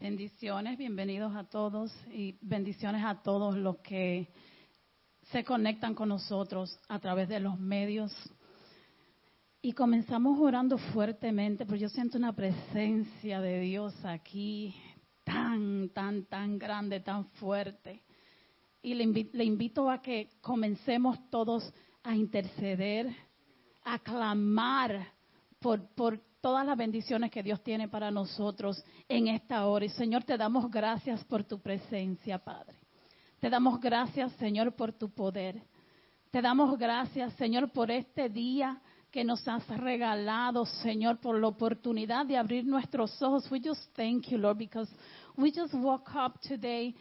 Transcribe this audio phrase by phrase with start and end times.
[0.00, 4.28] Bendiciones, bienvenidos a todos y bendiciones a todos los que
[5.30, 8.12] se conectan con nosotros a través de los medios.
[9.60, 14.74] Y comenzamos orando fuertemente, porque yo siento una presencia de Dios aquí
[15.24, 18.02] tan, tan, tan grande, tan fuerte.
[18.82, 21.72] Y le, le invito a que comencemos todos
[22.02, 23.14] a interceder,
[23.84, 25.06] a clamar
[25.60, 29.84] por, por todas las bendiciones que Dios tiene para nosotros en esta hora.
[29.84, 32.76] Y Señor, te damos gracias por tu presencia, Padre.
[33.38, 35.62] Te damos gracias, Señor, por tu poder.
[36.32, 38.80] Te damos gracias, Señor, por este día
[39.12, 43.48] que nos has regalado, Señor, por la oportunidad de abrir nuestros ojos.
[43.50, 44.90] We just thank you, Lord, because
[45.36, 46.94] we just woke up today.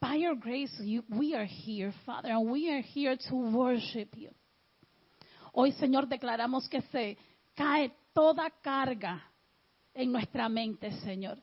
[0.00, 4.30] By your grace, you, we are here, Father, and we are here to worship you.
[5.52, 7.16] Hoy, Señor, declaramos que se
[7.58, 9.20] cae toda carga
[9.92, 11.42] en nuestra mente, Señor.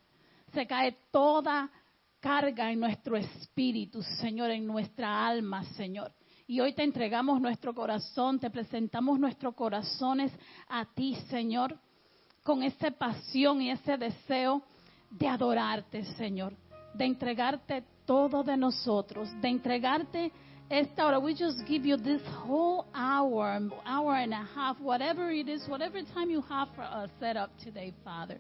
[0.54, 1.70] Se cae toda
[2.22, 6.14] carga en nuestro espíritu, Señor, en nuestra alma, Señor.
[6.48, 10.32] Y hoy te entregamos nuestro corazón, te presentamos nuestros corazones
[10.70, 11.78] a ti, Señor,
[12.44, 14.64] con esa pasión y ese deseo
[15.10, 16.54] de adorarte, Señor,
[16.94, 20.32] de entregarte todo de nosotros, de entregarte
[20.70, 25.68] esta we just give you this whole hour, hour and a half, whatever it is,
[25.68, 28.40] whatever time you have for us set up today, Father.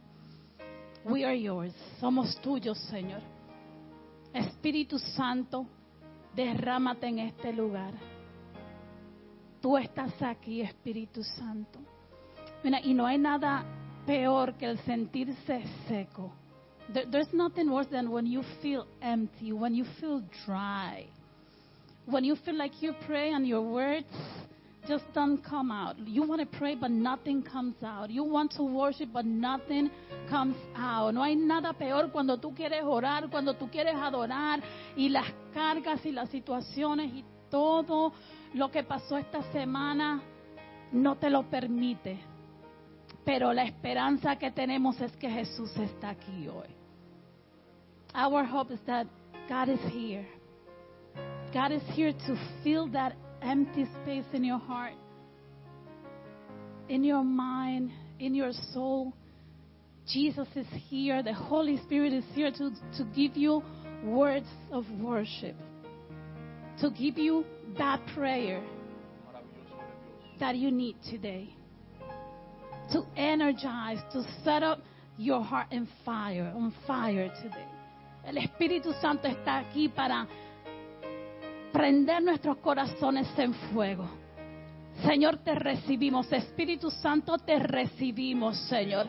[1.05, 1.71] We are yours.
[2.01, 3.21] Somos tuyos, Señor.
[4.33, 5.67] Espíritu Santo,
[6.35, 7.93] derrámate en este lugar.
[9.61, 11.79] Tú estás aquí, Espíritu Santo.
[12.63, 13.63] Mira, y no hay nada
[14.05, 16.31] peor que el sentirse seco.
[16.91, 21.07] There, there's nothing worse than when you feel empty, when you feel dry.
[22.05, 24.07] When you feel like you pray and your words
[24.87, 25.97] just don't come out.
[25.97, 28.09] You want to pray, but nothing comes out.
[28.11, 29.89] You want to worship, but nothing
[30.29, 31.13] comes out.
[31.13, 34.61] No hay nada peor cuando tú quieres orar, cuando tú quieres adorar
[34.95, 38.13] y las cargas y las situaciones y todo
[38.53, 40.21] lo que pasó esta semana
[40.91, 42.19] no te lo permite.
[43.23, 46.69] Pero la esperanza que tenemos es que Jesús está aquí hoy.
[48.13, 49.07] Our hope is that
[49.49, 50.25] God is here.
[51.55, 54.91] God is here to fill that empty space in your heart,
[56.89, 59.13] in your mind, in your soul.
[60.05, 61.23] Jesus is here.
[61.23, 63.63] The Holy Spirit is here to, to give you
[64.03, 65.55] words of worship,
[66.81, 67.45] to give you
[67.77, 68.61] that prayer
[70.41, 71.55] that you need today,
[72.91, 74.81] to energize, to set up
[75.17, 77.65] your heart in fire, on fire today.
[78.27, 80.27] El Espíritu Santo está aquí para
[81.75, 84.07] prender nuestros corazones en fuego.
[85.05, 86.31] Señor, te recibimos.
[86.31, 89.07] Espíritu Santo, te recibimos, Señor.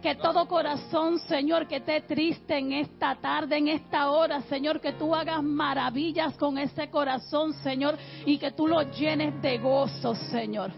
[0.00, 4.92] Que todo corazón, Señor, que esté triste en esta tarde, en esta hora, Señor, que
[4.92, 10.70] tú hagas maravillas con ese corazón, Señor, y que tú lo llenes de gozo, Señor.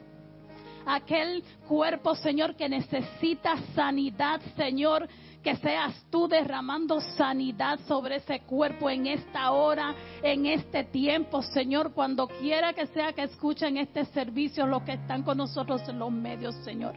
[0.87, 5.07] Aquel cuerpo, Señor, que necesita sanidad, Señor,
[5.43, 11.93] que seas tú derramando sanidad sobre ese cuerpo en esta hora, en este tiempo, Señor,
[11.93, 16.13] cuando quiera que sea que escuchen este servicio los que están con nosotros en los
[16.13, 16.95] medios, Señor.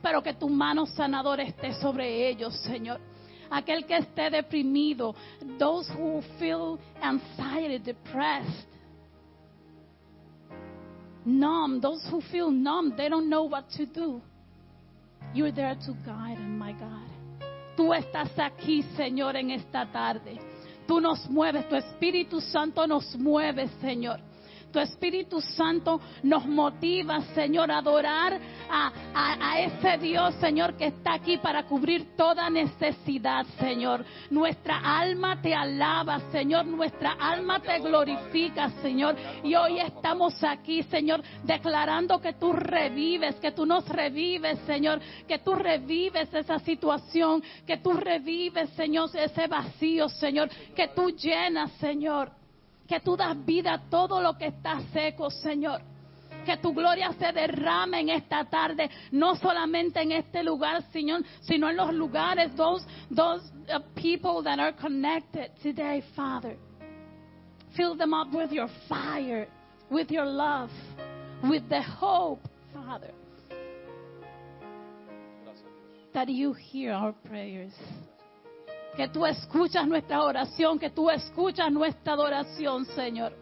[0.00, 3.00] Pero que tu mano sanadora esté sobre ellos, Señor.
[3.50, 5.14] Aquel que esté deprimido,
[5.58, 8.66] those who feel anxiety, depressed,
[11.24, 14.22] numb, those who feel numb, they don't know what to do.
[15.34, 17.11] You're there to guide them, my God.
[17.76, 20.38] Tú estás aquí, Señor, en esta tarde.
[20.86, 24.20] Tú nos mueves, tu Espíritu Santo nos mueve, Señor.
[24.72, 28.40] Tu Espíritu Santo nos motiva, Señor, a adorar
[28.70, 34.04] a, a, ese Dios, Señor, que está aquí para cubrir toda necesidad, Señor.
[34.30, 36.64] Nuestra alma te alaba, Señor.
[36.64, 39.14] Nuestra alma te glorifica, Señor.
[39.44, 45.00] Y hoy estamos aquí, Señor, declarando que tú revives, que tú nos revives, Señor.
[45.28, 50.48] Que tú revives esa situación, que tú revives, Señor, ese vacío, Señor.
[50.74, 52.41] Que tú llenas, Señor
[52.88, 55.80] que tú das vida a todo lo que está seco, Señor.
[56.44, 61.70] Que tu gloria se derrame en esta tarde, no solamente en este lugar, Señor, sino
[61.70, 63.42] en los lugares, those, those
[63.72, 66.56] uh, people that are connected today, Father.
[67.76, 69.46] Fill them up with your fire,
[69.88, 70.70] with your love,
[71.48, 72.40] with the hope,
[72.74, 73.12] Father,
[76.12, 77.72] that you hear our prayers
[78.96, 83.32] que tú escuchas nuestra oración, que tú escuchas nuestra adoración, Señor.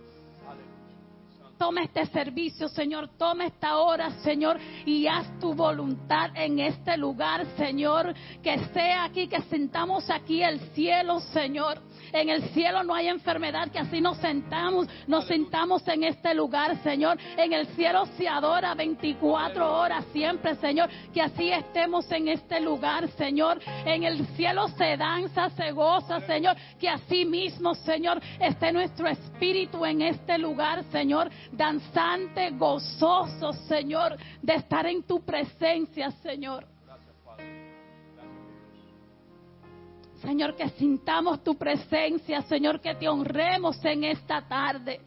[1.60, 3.10] Toma este servicio, Señor.
[3.18, 8.14] Toma esta hora, Señor, y haz tu voluntad en este lugar, Señor.
[8.42, 11.78] Que sea aquí, que sentamos aquí el cielo, Señor.
[12.12, 16.76] En el cielo no hay enfermedad, que así nos sentamos, nos sentamos en este lugar,
[16.82, 17.18] Señor.
[17.36, 20.88] En el cielo se adora 24 horas siempre, Señor.
[21.12, 23.60] Que así estemos en este lugar, Señor.
[23.84, 26.56] En el cielo se danza, se goza, Señor.
[26.78, 31.30] Que así mismo, Señor, esté nuestro espíritu en este lugar, Señor.
[31.52, 36.66] Danzante, gozoso, Señor, de estar en tu presencia, Señor.
[40.20, 45.00] Señor, que sintamos tu presencia, Señor, que te honremos en esta tarde.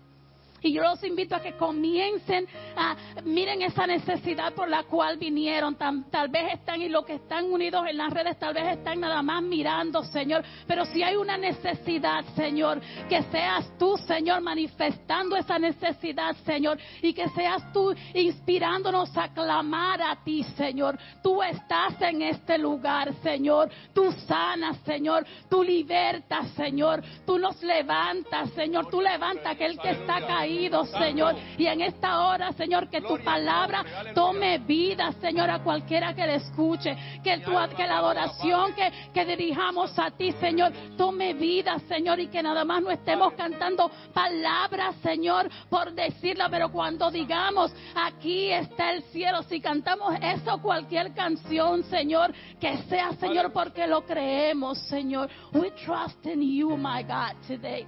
[0.63, 2.95] Y yo los invito a que comiencen a,
[3.25, 5.75] miren esa necesidad por la cual vinieron.
[5.75, 9.21] Tal, vez están y los que están unidos en las redes, tal vez están nada
[9.21, 10.41] más mirando, Señor.
[10.65, 12.79] Pero si hay una necesidad, Señor,
[13.09, 16.79] que seas tú, Señor, manifestando esa necesidad, Señor.
[17.01, 20.97] Y que seas tú inspirándonos a clamar a ti, Señor.
[21.21, 23.69] Tú estás en este lugar, Señor.
[23.93, 25.25] Tú sanas, Señor.
[25.49, 27.03] Tú libertas, Señor.
[27.25, 28.89] Tú nos levantas, Señor.
[28.89, 30.52] Tú levantas a aquel que está caído.
[30.97, 31.35] Señor.
[31.57, 33.83] Y en esta hora, Señor, que tu palabra
[34.13, 36.95] tome vida, Señor, a cualquiera que le escuche.
[37.23, 42.27] Que, tu, que la adoración que, que dirijamos a ti, Señor, tome vida, Señor, y
[42.27, 48.91] que nada más no estemos cantando palabras, Señor, por decirla, pero cuando digamos, aquí está
[48.91, 55.29] el cielo, si cantamos eso, cualquier canción, Señor, que sea, Señor, porque lo creemos, Señor.
[55.53, 57.85] We trust in you, my God, today.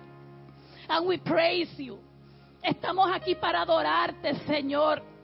[0.87, 1.99] And we praise you.
[2.65, 5.14] Estamos aquí para adorarte, Señor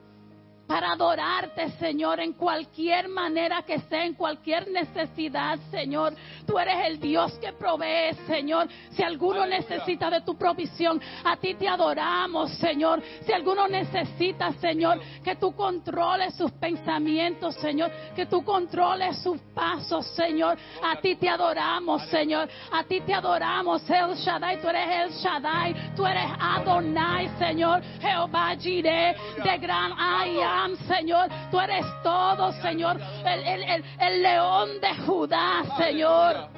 [0.66, 6.14] para adorarte, Señor, en cualquier manera que sea, en cualquier necesidad, Señor.
[6.46, 8.68] Tú eres el Dios que provee, Señor.
[8.90, 13.02] Si alguno necesita de tu provisión, a ti te adoramos, Señor.
[13.26, 20.06] Si alguno necesita, Señor, que tú controles sus pensamientos, Señor, que tú controles sus pasos,
[20.14, 20.56] Señor.
[20.82, 22.48] A ti te adoramos, Señor.
[22.70, 24.60] A ti te adoramos, El Shaddai.
[24.60, 25.94] Tú eres El Shaddai.
[25.94, 27.82] Tú eres Adonai, Señor.
[28.00, 30.51] Jehová Jireh, de gran Aya.
[30.86, 31.28] Señor.
[31.50, 32.98] Tú eres todo, Señor.
[33.24, 36.48] El, león de Judá, Señor.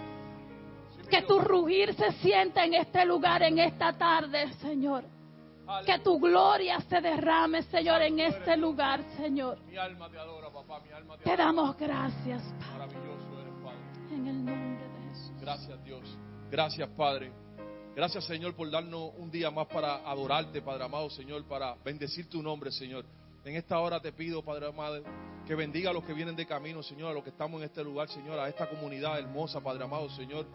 [1.11, 5.05] Que tu rugir se sienta en este lugar, en esta tarde, Señor.
[5.87, 9.59] Que tu gloria se derrame, Señor, en este lugar, Señor.
[11.23, 12.97] Te damos gracias, Padre.
[14.11, 15.33] En el nombre de Jesús.
[15.41, 16.19] Gracias, Dios.
[16.51, 17.33] Gracias, Padre.
[17.97, 22.43] Gracias, Señor, por darnos un día más para adorarte, Padre amado, Señor, para bendecir tu
[22.43, 23.05] nombre, Señor.
[23.45, 25.03] En esta hora te pido, Padre amado,
[25.47, 27.85] que bendiga a los que vienen de camino, Señor, a los que estamos en este
[27.85, 30.47] lugar, Señor, a esta comunidad hermosa, Padre amado, Señor.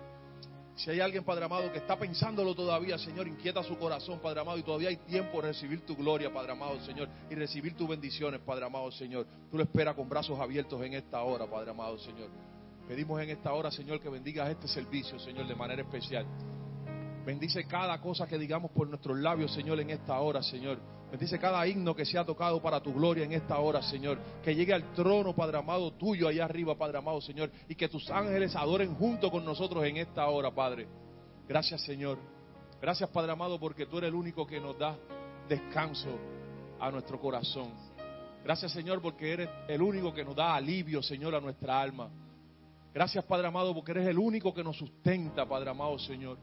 [0.75, 4.57] Si hay alguien, Padre amado, que está pensándolo todavía, Señor, inquieta su corazón, Padre amado,
[4.57, 8.39] y todavía hay tiempo de recibir tu gloria, Padre amado, Señor, y recibir tus bendiciones,
[8.39, 9.27] Padre amado, Señor.
[9.51, 12.29] Tú lo esperas con brazos abiertos en esta hora, Padre amado, Señor.
[12.87, 16.25] Pedimos en esta hora, Señor, que bendigas este servicio, Señor, de manera especial.
[17.29, 20.79] Bendice cada cosa que digamos por nuestros labios, Señor, en esta hora, Señor.
[21.11, 24.17] Bendice cada himno que se ha tocado para tu gloria en esta hora, Señor.
[24.43, 27.51] Que llegue al trono, Padre amado, tuyo allá arriba, Padre amado, Señor.
[27.67, 30.87] Y que tus ángeles adoren junto con nosotros en esta hora, Padre.
[31.47, 32.17] Gracias, Señor.
[32.81, 34.97] Gracias, Padre amado, porque tú eres el único que nos da
[35.47, 36.09] descanso
[36.79, 37.71] a nuestro corazón.
[38.43, 42.09] Gracias, Señor, porque eres el único que nos da alivio, Señor, a nuestra alma.
[42.91, 46.39] Gracias, Padre amado, porque eres el único que nos sustenta, Padre amado, Señor.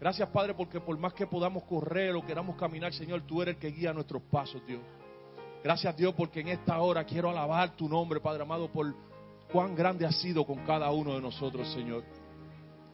[0.00, 3.60] Gracias, Padre, porque por más que podamos correr o queramos caminar, Señor, tú eres el
[3.60, 4.80] que guía nuestros pasos, Dios.
[5.64, 8.94] Gracias, Dios, porque en esta hora quiero alabar tu nombre, Padre amado, por
[9.50, 12.04] cuán grande has sido con cada uno de nosotros, Señor.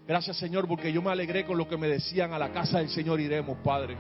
[0.07, 2.89] Gracias, Señor, porque yo me alegré con lo que me decían a la casa del
[2.89, 3.97] Señor iremos, Padre.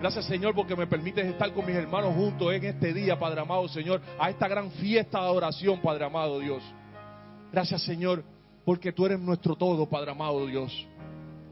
[0.00, 3.68] Gracias, Señor, porque me permites estar con mis hermanos juntos en este día, Padre amado,
[3.68, 6.62] Señor, a esta gran fiesta de adoración, Padre amado, Dios.
[7.52, 8.24] Gracias, Señor,
[8.64, 10.86] porque tú eres nuestro todo, Padre amado, Dios.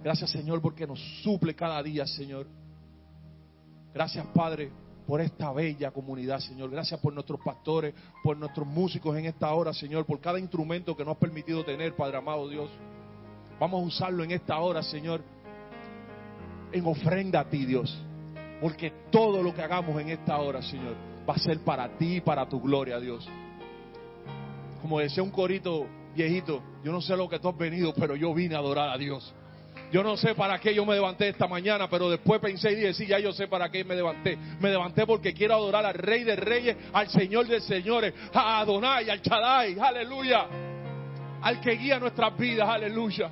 [0.08, 2.46] Gracias Señor porque nos suple cada día, Señor.
[3.92, 4.70] Gracias Padre
[5.06, 6.70] por esta bella comunidad, Señor.
[6.70, 11.04] Gracias por nuestros pastores, por nuestros músicos en esta hora, Señor, por cada instrumento que
[11.04, 12.70] nos has permitido tener, Padre amado Dios.
[13.60, 15.20] Vamos a usarlo en esta hora, Señor,
[16.72, 17.94] en ofrenda a ti, Dios.
[18.62, 20.96] Porque todo lo que hagamos en esta hora, Señor,
[21.28, 23.28] va a ser para ti y para tu gloria, Dios.
[24.80, 25.86] Como decía un corito
[26.16, 28.96] viejito, yo no sé lo que tú has venido, pero yo vine a adorar a
[28.96, 29.34] Dios.
[29.90, 32.94] Yo no sé para qué yo me levanté esta mañana, pero después pensé y dije,
[32.94, 34.36] sí, ya yo sé para qué me levanté.
[34.60, 39.08] Me levanté porque quiero adorar al Rey de Reyes, al Señor de Señores, a Adonai,
[39.08, 40.46] al Chadai, aleluya.
[41.40, 43.30] Al que guía nuestras vidas, aleluya.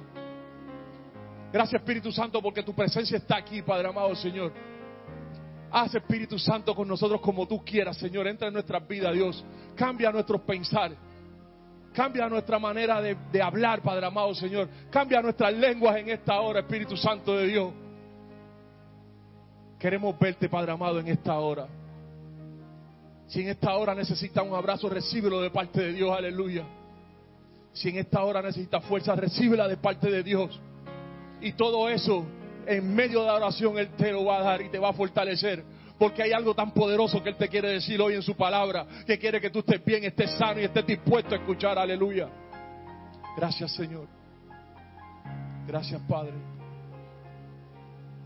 [1.52, 4.52] Gracias Espíritu Santo porque tu presencia está aquí, Padre amado Señor.
[5.70, 8.26] Haz Espíritu Santo con nosotros como tú quieras, Señor.
[8.26, 9.44] Entra en nuestras vidas, Dios.
[9.74, 10.92] Cambia nuestros pensar.
[11.96, 14.68] Cambia nuestra manera de, hablar, Padre amado, Señor.
[14.90, 17.72] Cambia nuestras lenguas en esta hora, Espíritu Santo de Dios.
[19.78, 21.66] Queremos verte, Padre amado, en esta hora.
[23.28, 26.66] Si en esta hora necesita un abrazo, recíbelo de parte de Dios, aleluya.
[27.72, 30.60] Si en esta hora necesita fuerza, recíbela de parte de Dios.
[31.40, 32.26] Y todo eso,
[32.66, 34.92] en medio de la oración, Él te lo va a dar y te va a
[34.92, 35.64] fortalecer.
[35.98, 39.18] Porque hay algo tan poderoso que Él te quiere decir hoy en su palabra, que
[39.18, 42.28] quiere que tú estés bien, estés sano y estés dispuesto a escuchar, aleluya.
[43.36, 44.06] Gracias Señor.
[45.66, 46.34] Gracias Padre.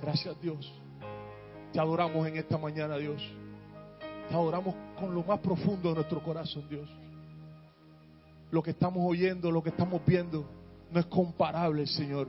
[0.03, 0.73] Gracias Dios.
[1.73, 3.23] Te adoramos en esta mañana, Dios.
[4.29, 6.89] Te adoramos con lo más profundo de nuestro corazón, Dios.
[8.51, 10.45] Lo que estamos oyendo, lo que estamos viendo,
[10.91, 12.27] no es comparable, Señor,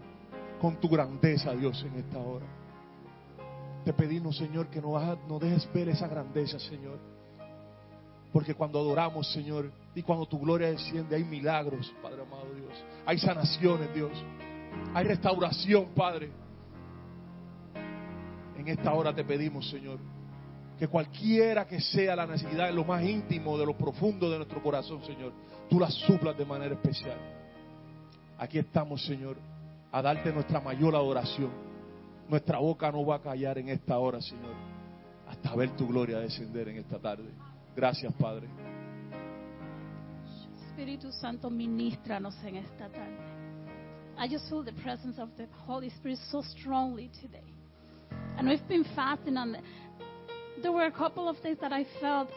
[0.60, 2.61] con tu grandeza, Dios, en esta hora.
[3.84, 7.00] Te pedimos, Señor, que no, dejes ver esa grandeza, Señor.
[8.32, 12.72] Porque cuando adoramos, Señor, y cuando tu gloria desciende, hay milagros, Padre amado Dios.
[13.06, 14.12] Hay sanaciones, Dios.
[14.94, 16.32] Hay restauración, Padre.
[18.58, 20.00] En esta hora te pedimos, Señor,
[20.78, 24.62] que cualquiera que sea la necesidad en lo más íntimo, de lo profundo de nuestro
[24.62, 25.34] corazón, Señor,
[25.70, 27.18] tú la suplas de manera especial.
[28.38, 29.38] Aquí estamos, Señor,
[29.92, 31.71] a darte nuestra mayor adoración.
[32.30, 34.56] Nuestra boca no va a callar en esta hora, Señor,
[35.28, 37.30] hasta ver tu gloria descender en esta tarde.
[37.76, 38.48] Gracias, Padre.
[40.68, 43.32] Espíritu Santo, ministranos en esta tarde.
[44.18, 47.44] I just feel the presence of the Holy Spirit so strongly today.
[48.38, 49.58] And we've been fasting, and
[50.62, 52.30] there were a couple of days that I felt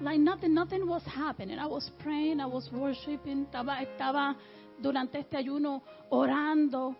[0.00, 1.58] like nothing, nothing was happening.
[1.58, 4.36] I was praying, I was worshiping, estaba, estaba
[4.80, 6.96] durante este ayuno orando,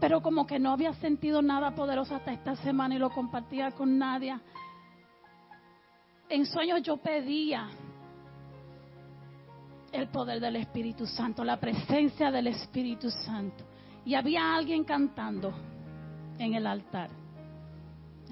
[0.00, 3.98] pero como que no había sentido nada poderoso hasta esta semana y lo compartía con
[3.98, 4.34] nadie.
[6.28, 7.68] En sueños yo pedía
[9.92, 13.64] el poder del Espíritu Santo, la presencia del Espíritu Santo.
[14.04, 15.52] Y había alguien cantando
[16.38, 17.10] en el altar.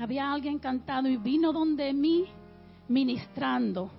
[0.01, 2.25] Había alguien cantando y vino donde mí
[2.89, 3.91] ministrando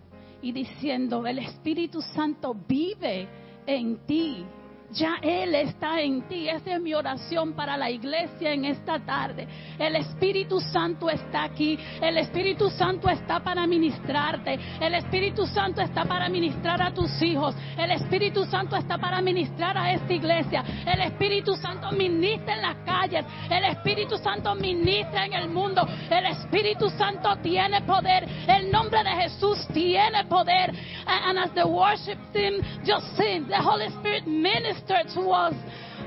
[0.41, 3.27] y diciendo, el Espíritu Santo vive
[3.65, 4.45] en ti.
[4.91, 6.50] Ya Él está en ti.
[6.50, 9.48] Esa es mi oración para la iglesia en esta tarde.
[9.77, 11.77] El Espíritu Santo está aquí.
[12.01, 14.60] El Espíritu Santo está para ministrarte.
[14.81, 17.55] El Espíritu Santo está para ministrar a tus hijos.
[17.77, 20.63] El Espíritu Santo está para ministrar a esta iglesia.
[20.86, 23.25] El Espíritu Santo ministra en las calles.
[23.50, 25.88] El Espíritu Santo ministra en el mundo.
[26.10, 28.27] El Espíritu Santo tiene poder.
[28.48, 30.74] El nombre de Jesús tiene poder.
[31.05, 35.55] And, as the worship team just sing, the Holy Spirit ministers to us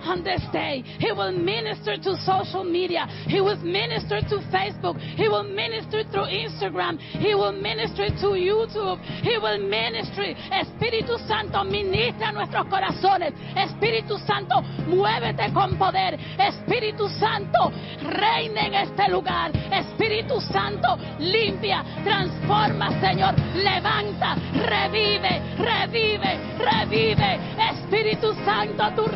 [0.05, 0.83] on this day.
[0.99, 3.07] He will minister to social media.
[3.27, 4.99] He will minister to Facebook.
[4.99, 6.99] He will minister through Instagram.
[6.99, 9.01] He will minister to YouTube.
[9.23, 10.37] He will ministry.
[10.51, 13.33] Espíritu Santo, ministra nuestros corazones.
[13.57, 16.19] Espíritu Santo, muévete con poder.
[16.39, 19.51] Espíritu Santo, reina en este lugar.
[19.73, 23.35] Espíritu Santo, limpia, transforma, Señor.
[23.55, 27.39] Levanta, revive, revive, revive.
[27.71, 29.07] Espíritu Santo, tu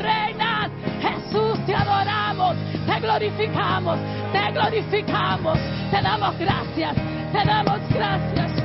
[1.01, 2.57] Jesús, te adoramos,
[2.87, 3.99] te glorificamos,
[4.33, 5.59] te glorificamos,
[5.91, 6.95] te damos gracias,
[7.33, 8.56] te damos gracias.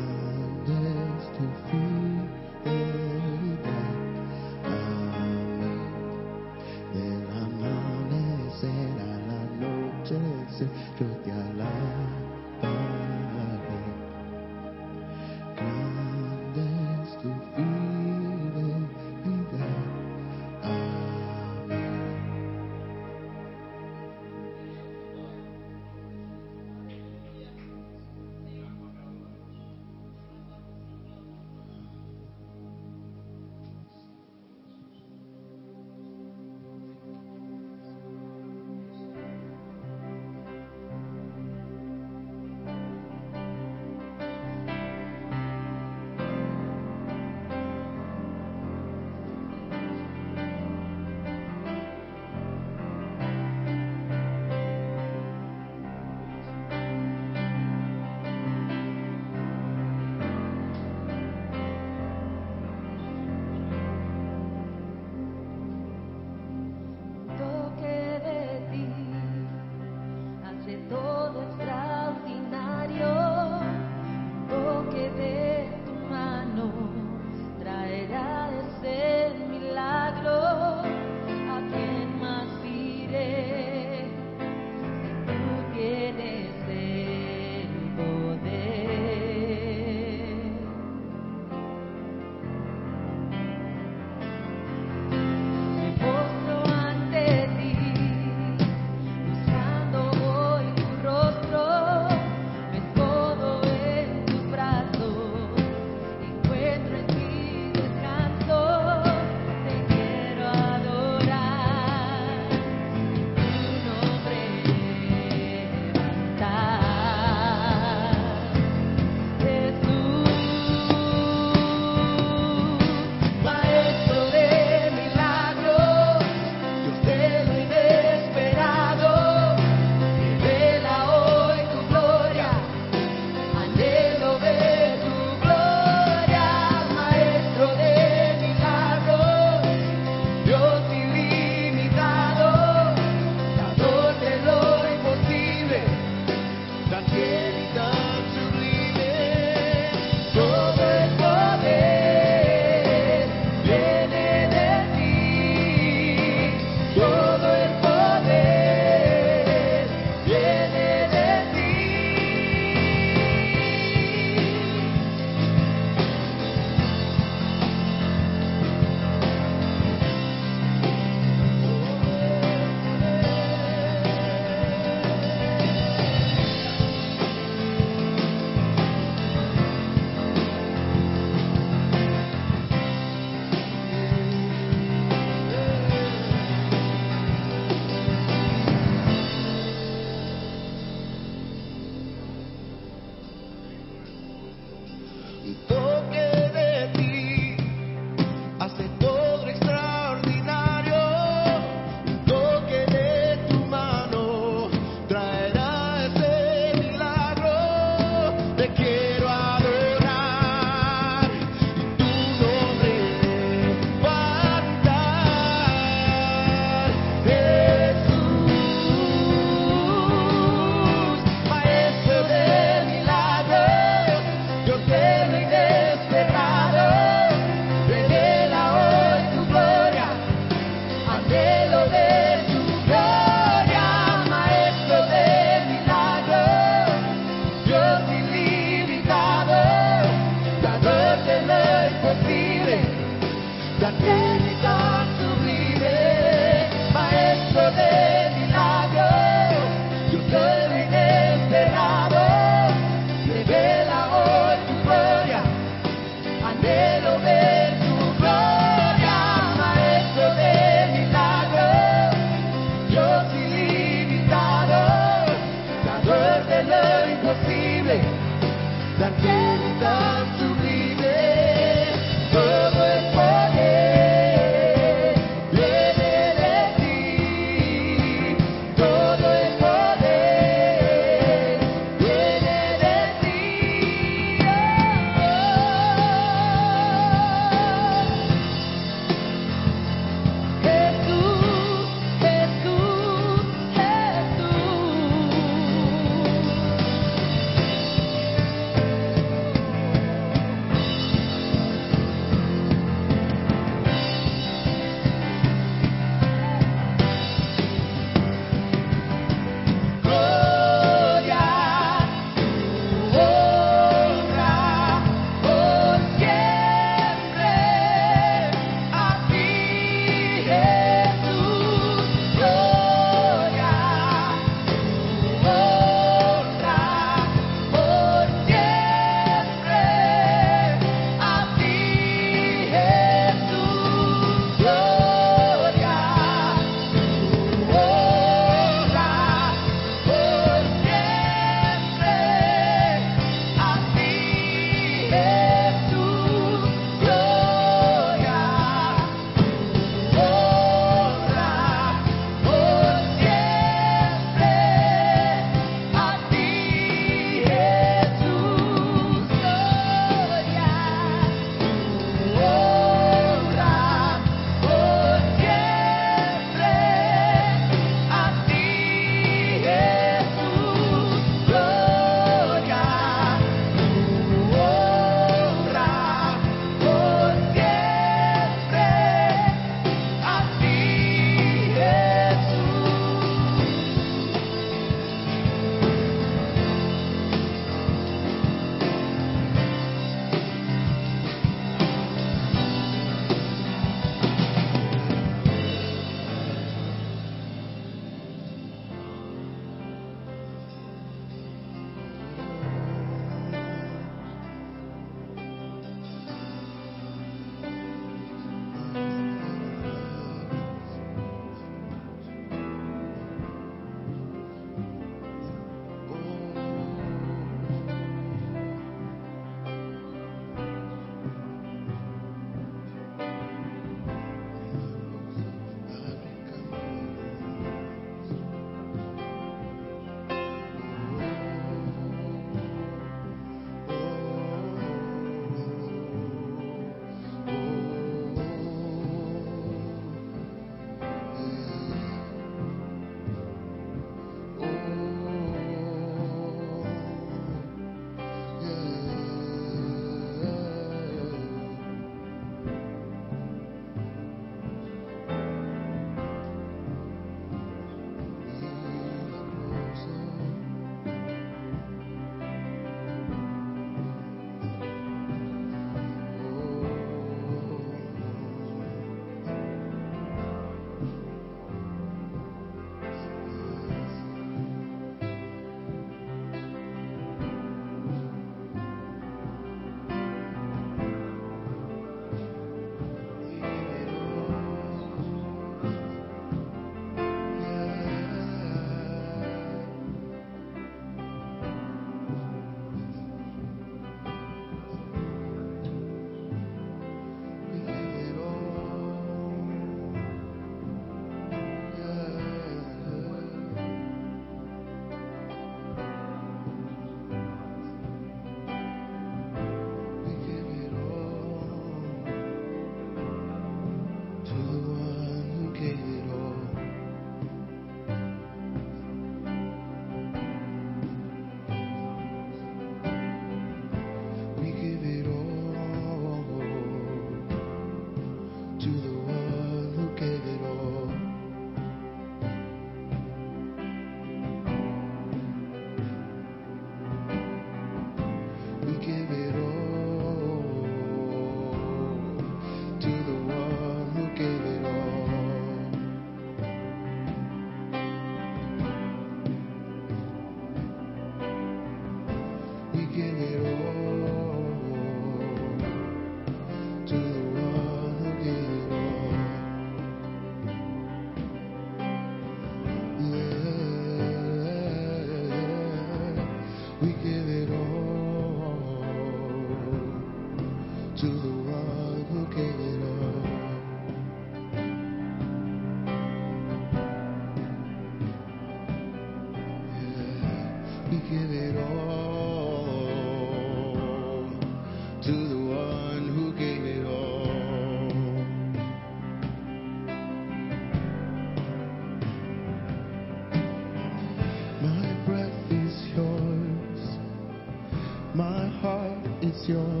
[599.51, 600.00] bendición.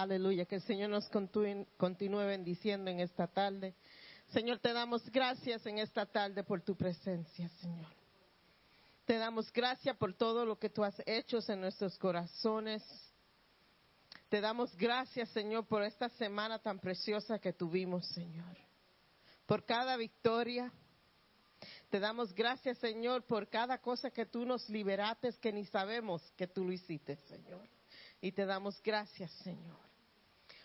[0.00, 3.74] Aleluya, que el Señor nos continúe, bendiciendo en esta tarde.
[4.32, 7.92] Señor, te damos gracias en esta tarde por tu presencia, Señor.
[9.04, 12.82] Te damos gracias por todo lo que tú has hecho en nuestros corazones.
[14.30, 18.56] Te damos gracias, Señor, por esta semana tan preciosa que tuvimos, Señor.
[19.44, 20.72] Por cada victoria.
[21.90, 26.46] Te damos gracias, Señor, por cada cosa que tú nos liberaste, que ni sabemos que
[26.46, 27.68] tú lo hiciste, Señor.
[28.22, 29.89] Y te damos gracias, Señor.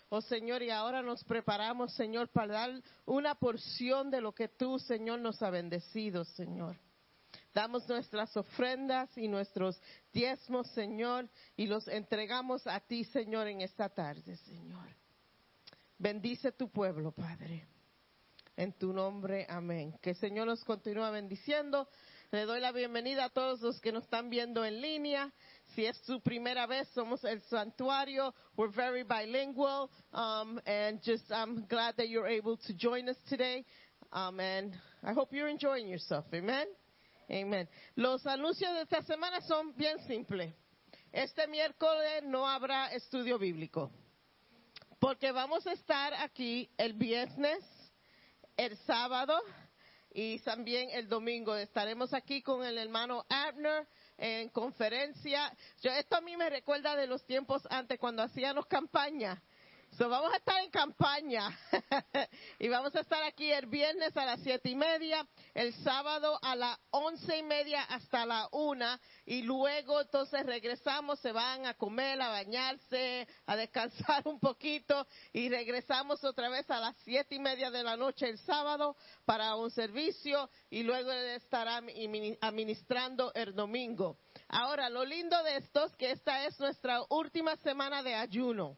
[0.08, 4.78] Oh Señor, y ahora nos preparamos, Señor, para dar una porción de lo que tú,
[4.78, 6.76] Señor, nos ha bendecido, Señor.
[7.52, 9.80] Damos nuestras ofrendas y nuestros
[10.12, 14.86] diezmos, Señor, y los entregamos a ti, Señor, en esta tarde, Señor.
[15.98, 17.66] Bendice tu pueblo, Padre.
[18.56, 19.98] En tu nombre, amén.
[20.00, 21.88] Que el Señor nos continúe bendiciendo.
[22.30, 25.32] Le doy la bienvenida a todos los que nos están viendo en línea.
[25.76, 28.34] Si es su primera vez, somos el santuario.
[28.56, 33.62] We're very bilingual, um, and just I'm glad that you're able to join us today.
[34.10, 34.72] Um, and
[35.04, 36.24] I hope you're enjoying yourself.
[36.32, 36.66] Amen.
[37.30, 37.68] Amen.
[37.94, 40.50] Los anuncios de esta semana son bien simples.
[41.12, 43.90] Este miércoles no habrá estudio bíblico,
[44.98, 47.62] porque vamos a estar aquí el viernes,
[48.56, 49.38] el sábado
[50.14, 51.54] y también el domingo.
[51.54, 53.86] Estaremos aquí con el hermano Abner
[54.18, 55.52] en conferencia.
[55.82, 59.42] Yo, esto a mí me recuerda de los tiempos antes cuando hacíamos campaña.
[59.96, 61.58] So, vamos a estar en campaña
[62.58, 66.54] y vamos a estar aquí el viernes a las siete y media, el sábado a
[66.54, 72.20] las once y media hasta la una y luego entonces regresamos, se van a comer,
[72.20, 77.70] a bañarse, a descansar un poquito y regresamos otra vez a las siete y media
[77.70, 81.80] de la noche el sábado para un servicio y luego estará
[82.42, 84.18] administrando el domingo.
[84.48, 88.76] Ahora, lo lindo de esto es que esta es nuestra última semana de ayuno.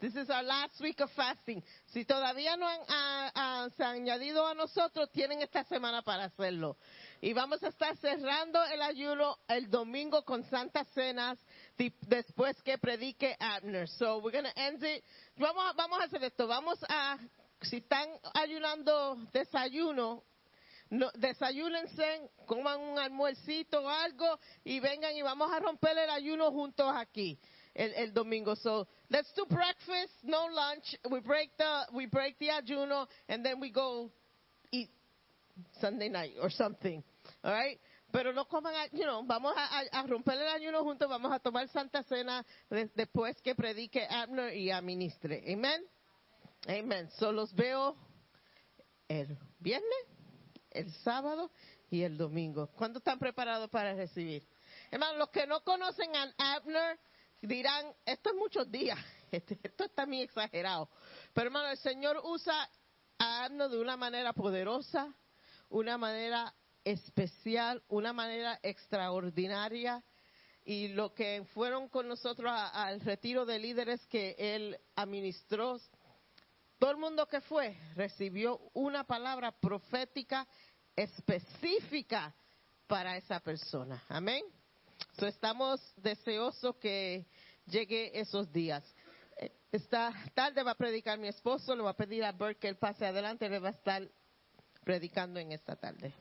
[0.00, 1.62] This is our last week of fasting.
[1.92, 6.24] Si todavía no han a, a, se han añadido a nosotros, tienen esta semana para
[6.24, 6.78] hacerlo.
[7.20, 11.38] Y vamos a estar cerrando el ayuno el domingo con santas cenas
[11.76, 13.86] después que predique Abner.
[13.88, 15.04] So we're going to end it.
[15.36, 16.46] Vamos, vamos a hacer esto.
[16.46, 17.18] Vamos a,
[17.60, 20.24] si están ayunando desayuno,
[20.88, 26.50] no, desayúnense, coman un almuercito o algo y vengan y vamos a romper el ayuno
[26.52, 27.38] juntos aquí
[27.80, 28.54] el, el domingo.
[28.56, 30.84] So let's do breakfast, no lunch.
[31.10, 34.10] We break the we break the ayuno, and then we go
[34.70, 34.90] eat
[35.80, 37.02] Sunday night or something.
[37.42, 37.78] All right.
[38.12, 41.68] Pero no coman, you know, vamos a, a, romper el ayuno juntos, vamos a tomar
[41.68, 45.44] Santa Cena de, después que predique Abner y administre.
[45.46, 45.84] Amen.
[46.66, 47.08] Amen.
[47.18, 47.96] So los veo
[49.08, 50.06] el viernes,
[50.72, 51.52] el sábado
[51.88, 52.66] y el domingo.
[52.76, 54.44] ¿Cuándo están preparados para recibir?
[54.90, 56.98] Hermanos, los que no conocen a Abner,
[57.40, 58.98] dirán, esto es muchos días,
[59.30, 60.88] este, esto está muy exagerado.
[61.32, 62.68] Pero hermano, el Señor usa
[63.18, 65.14] a Abno de una manera poderosa,
[65.68, 70.02] una manera especial, una manera extraordinaria.
[70.62, 75.80] Y lo que fueron con nosotros al retiro de líderes que él administró,
[76.78, 80.46] todo el mundo que fue recibió una palabra profética
[80.94, 82.34] específica
[82.86, 84.04] para esa persona.
[84.08, 84.44] Amén
[85.26, 87.26] estamos deseosos que
[87.66, 88.84] llegue esos días.
[89.36, 92.68] Eh, esta tarde va a predicar mi esposo, le va a pedir a Bert que
[92.68, 94.08] él pase adelante, le va a estar
[94.84, 96.14] predicando en esta tarde.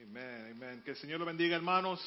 [0.00, 0.82] Amén, amén.
[0.84, 1.98] Que el Señor lo bendiga, hermanos.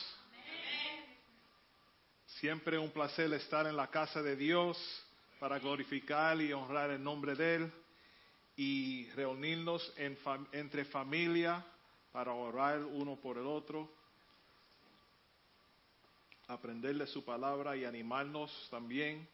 [2.45, 4.77] Siempre un placer estar en la casa de Dios
[5.39, 7.71] para glorificar y honrar el nombre de Él
[8.55, 9.91] y reunirnos
[10.51, 11.65] entre familia
[12.11, 13.89] para orar uno por el otro,
[16.47, 19.27] aprender de su palabra y animarnos también.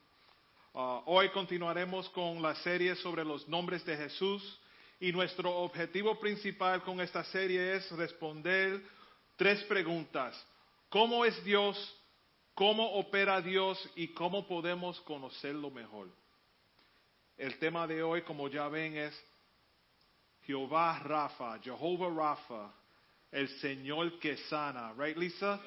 [0.73, 4.57] Ah, hoy continuaremos con la serie sobre los nombres de Jesús
[5.01, 8.81] y nuestro objetivo principal con esta serie es responder
[9.35, 10.41] tres preguntas.
[10.87, 11.97] ¿Cómo es Dios?
[12.61, 16.09] Cómo opera Dios y cómo podemos conocerlo mejor.
[17.35, 19.19] El tema de hoy, como ya ven, es
[20.45, 22.71] Jehová Rafa, Jehová Rafa,
[23.31, 24.93] el Señor que sana.
[24.95, 25.59] Right, Lisa?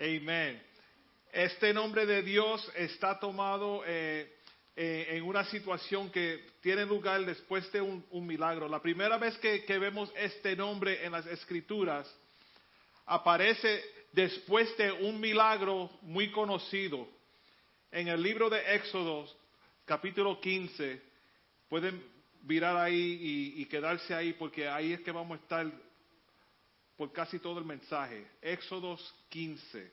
[0.00, 0.60] Amen.
[1.30, 4.36] Este nombre de Dios está tomado eh,
[4.74, 8.68] eh, en una situación que tiene lugar después de un, milagro.
[8.68, 12.12] La primera vez que vemos este nombre en las escrituras
[13.06, 17.08] aparece después de un milagro muy conocido.
[17.90, 19.26] En el libro de Éxodo,
[19.84, 21.00] capítulo 15,
[21.68, 22.02] pueden
[22.42, 25.72] virar ahí y, quedarse ahí porque ahí es que vamos a estar
[26.96, 28.26] por casi todo el mensaje.
[28.42, 28.98] Éxodo
[29.28, 29.92] 15.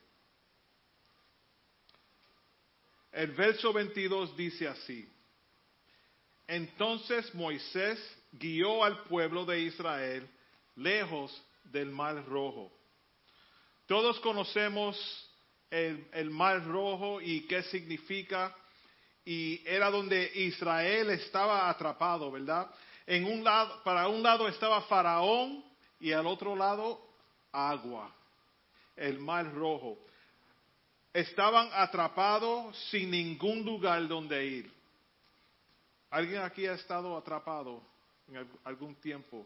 [3.12, 5.10] El verso 22 dice así.
[6.48, 8.00] Entonces Moisés
[8.34, 10.28] guió al pueblo de Israel
[10.76, 12.75] lejos del mar rojo
[13.88, 14.98] todos conocemos
[15.70, 18.56] el, mar rojo y qué significa.
[19.24, 22.70] Y era donde Israel estaba atrapado, ¿verdad?
[23.06, 25.64] En un lado, para un lado estaba Faraón
[26.00, 27.00] y al otro lado
[27.52, 28.14] agua,
[28.96, 29.98] el mar rojo.
[31.14, 34.72] Estaban atrapados sin ningún lugar donde ir.
[36.10, 37.82] ¿Alguien aquí ha estado atrapado
[38.28, 39.46] en algún tiempo?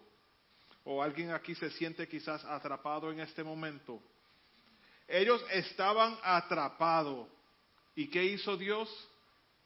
[0.83, 4.01] ¿O alguien aquí se siente quizás atrapado en este momento?
[5.09, 7.27] Ellos estaban atrapados.
[7.95, 8.89] ¿Y qué hizo Dios?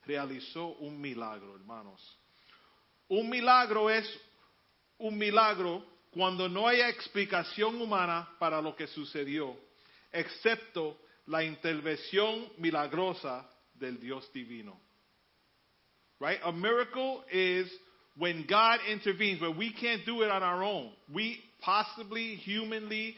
[0.06, 2.02] Realizó un milagro, hermanos.
[3.10, 4.08] Un milagro es
[4.98, 9.56] un milagro cuando no haya explicación humana para lo que sucedió,
[10.12, 14.80] excepto la intervención milagrosa del Dios divino.
[16.20, 16.40] Right?
[16.44, 17.70] A miracle is
[18.16, 20.92] when God intervenes, but we can't do it on our own.
[21.14, 23.16] We possibly, humanly,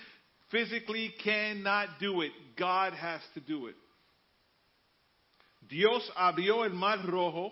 [0.50, 2.32] physically cannot do it.
[2.58, 3.76] God has to do it.
[5.68, 7.52] Dios abrió el mar rojo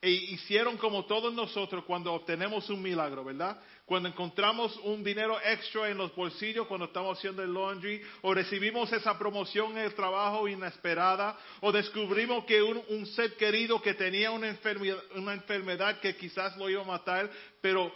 [0.00, 3.60] e hicieron como todos nosotros cuando obtenemos un milagro, ¿verdad?
[3.86, 8.92] Cuando encontramos un dinero extra en los bolsillos cuando estamos haciendo el laundry, o recibimos
[8.92, 14.48] esa promoción en el trabajo inesperada, o descubrimos que un, ser querido que tenía una
[14.48, 17.92] enfermedad, una enfermedad que quizás lo iba a matar, pero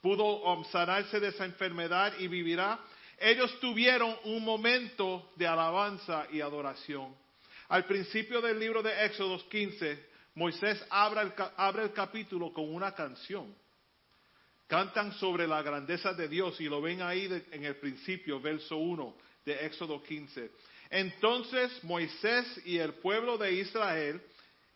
[0.00, 2.78] pudo um, sanarse de esa enfermedad y vivirá.
[3.20, 7.14] Ellos tuvieron un momento de alabanza y adoración.
[7.68, 12.94] Al principio del libro de Éxodo 15, Moisés abre el, abre el capítulo con una
[12.94, 13.54] canción.
[14.66, 19.14] Cantan sobre la grandeza de Dios y lo ven ahí en el principio, verso 1
[19.44, 20.50] de Éxodo 15.
[20.88, 24.22] Entonces Moisés y el pueblo de Israel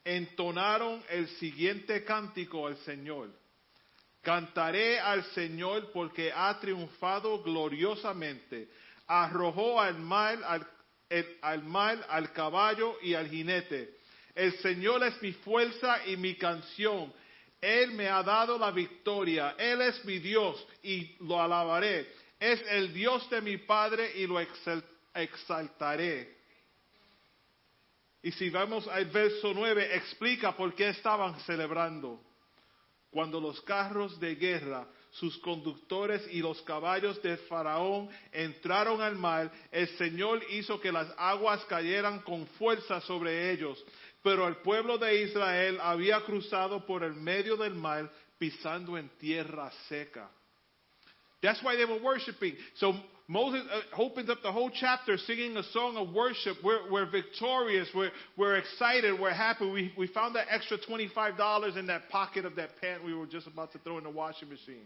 [0.05, 3.31] entonaron el siguiente cántico al Señor.
[4.25, 8.69] Cantaré al Señor porque ha triunfado gloriosamente.
[9.07, 10.43] Arrojó al mal
[11.43, 13.99] al, mal, al caballo y al jinete.
[14.35, 17.13] El Señor es mi fuerza y mi canción.
[17.61, 19.55] Él me ha dado la victoria.
[19.59, 22.11] Él es mi Dios y lo alabaré.
[22.41, 26.35] Es el Dios de mi Padre y lo exal- exaltaré.
[28.23, 32.21] Y si vamos al verso 9, explica por qué estaban celebrando.
[33.15, 39.53] Cuando los carros de guerra, sus conductores y los caballos de Faraón entraron al mar,
[39.71, 43.81] el Señor hizo que las aguas cayeran con fuerza sobre ellos.
[44.21, 49.71] Pero el pueblo de Israel había cruzado por el medio del mar pisando en tierra
[49.89, 50.29] seca.
[51.41, 52.57] That's why they were worshiping.
[52.75, 56.59] So Moses uh, opens up the whole chapter singing a song of worship.
[56.63, 57.89] We're, we're victorious.
[57.95, 59.19] We're, we're excited.
[59.19, 59.71] We're happy.
[59.71, 63.47] We, we found that extra $25 in that pocket of that pant we were just
[63.47, 64.85] about to throw in the washing machine.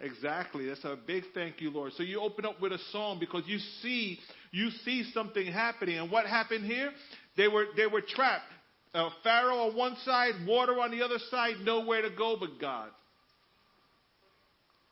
[0.00, 0.66] Exactly.
[0.66, 1.92] That's a big thank you, Lord.
[1.96, 4.18] So you open up with a song because you see
[4.50, 5.98] you see something happening.
[5.98, 6.90] And what happened here?
[7.36, 8.44] They were they were trapped.
[8.92, 12.90] Uh, Pharaoh on one side, water on the other side, nowhere to go but God.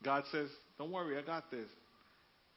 [0.03, 1.67] God says, Don't worry, I got this.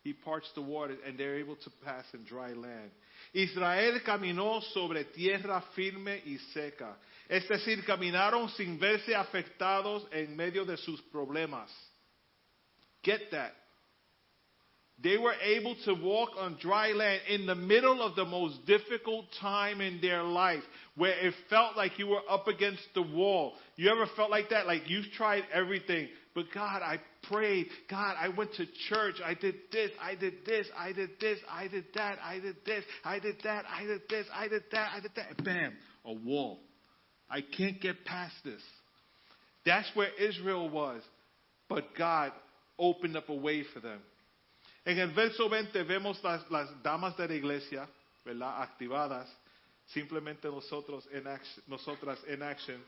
[0.03, 2.93] He parts the water and they're able to pass in dry land.
[3.35, 6.97] Israel caminó sobre tierra firme y seca.
[7.29, 11.69] Es decir, caminaron sin verse afectados en medio de sus problemas.
[13.03, 13.53] Get that.
[15.03, 19.27] They were able to walk on dry land in the middle of the most difficult
[19.41, 20.63] time in their life
[20.95, 23.55] where it felt like you were up against the wall.
[23.77, 24.67] You ever felt like that?
[24.67, 27.01] Like you've tried everything, but God, I
[27.33, 27.69] prayed.
[27.89, 29.15] God, I went to church.
[29.25, 29.91] I did this.
[29.99, 30.67] I did this.
[30.77, 31.39] I did this.
[31.51, 32.19] I did that.
[32.23, 32.85] I did this.
[33.03, 33.65] I did that.
[33.67, 34.27] I did this.
[34.35, 34.91] I did that.
[34.95, 35.43] I did that.
[35.43, 35.73] Bam,
[36.05, 36.61] a wall.
[37.31, 38.61] I can't get past this.
[39.65, 41.01] That's where Israel was.
[41.71, 42.33] But God
[42.79, 44.01] opened up a way for them.
[44.85, 47.89] En el verso 20 vemos las, las damas de la iglesia,
[48.27, 48.63] ¿verdad?
[48.63, 49.27] Activadas,
[49.87, 52.81] simplemente nosotros en action, nosotras en action.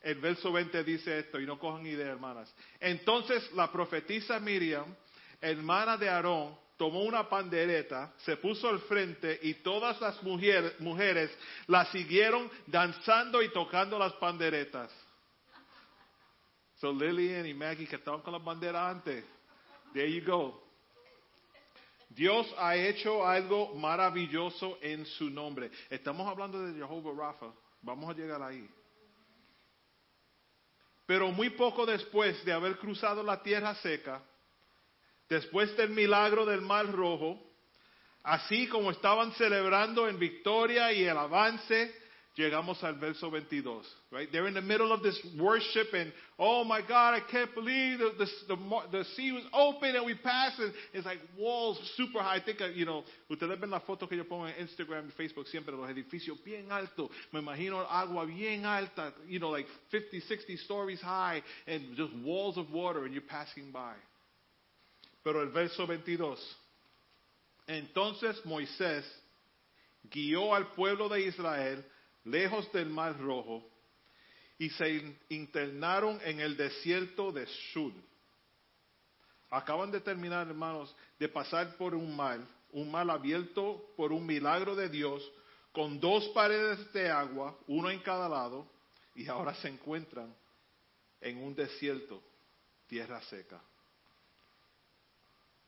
[0.00, 2.54] El verso 20 dice esto, y no cojan idea, hermanas.
[2.80, 4.94] Entonces la profetisa Miriam,
[5.40, 11.30] hermana de Aarón, tomó una pandereta, se puso al frente y todas las mujeres, mujeres
[11.66, 14.90] la siguieron danzando y tocando las panderetas.
[16.76, 19.24] So Lillian y Maggie que estaban con las banderas antes,
[19.92, 20.62] there you go.
[22.10, 25.70] Dios ha hecho algo maravilloso en su nombre.
[25.90, 27.52] Estamos hablando de Jehová Rafa.
[27.82, 28.68] Vamos a llegar ahí.
[31.08, 34.20] Pero muy poco después de haber cruzado la tierra seca,
[35.26, 37.42] después del milagro del mar rojo,
[38.22, 41.98] así como estaban celebrando en victoria y el avance,
[42.38, 43.84] llegamos al verso 22.
[44.10, 44.28] Right?
[44.30, 48.12] They're in the middle of this worship and, oh my God, I can't believe the,
[48.16, 52.36] the, the, the sea was open and we passed and it's like walls super high.
[52.36, 55.12] I think, uh, you know, ustedes ven las fotos que yo pongo en Instagram y
[55.16, 57.10] Facebook siempre, los edificios bien altos.
[57.32, 62.56] Me imagino agua bien alta, you know, like 50, 60 stories high and just walls
[62.56, 63.94] of water and you're passing by.
[65.24, 66.38] Pero el verso 22.
[67.66, 69.04] Entonces Moisés
[70.10, 71.84] guió al pueblo de Israel
[72.24, 73.64] lejos del mar rojo
[74.58, 77.92] y se internaron en el desierto de Shur.
[79.50, 82.40] Acaban de terminar, hermanos, de pasar por un mar,
[82.72, 85.22] un mar abierto por un milagro de Dios,
[85.72, 88.66] con dos paredes de agua, uno en cada lado,
[89.14, 90.34] y ahora se encuentran
[91.20, 92.22] en un desierto,
[92.86, 93.60] tierra seca.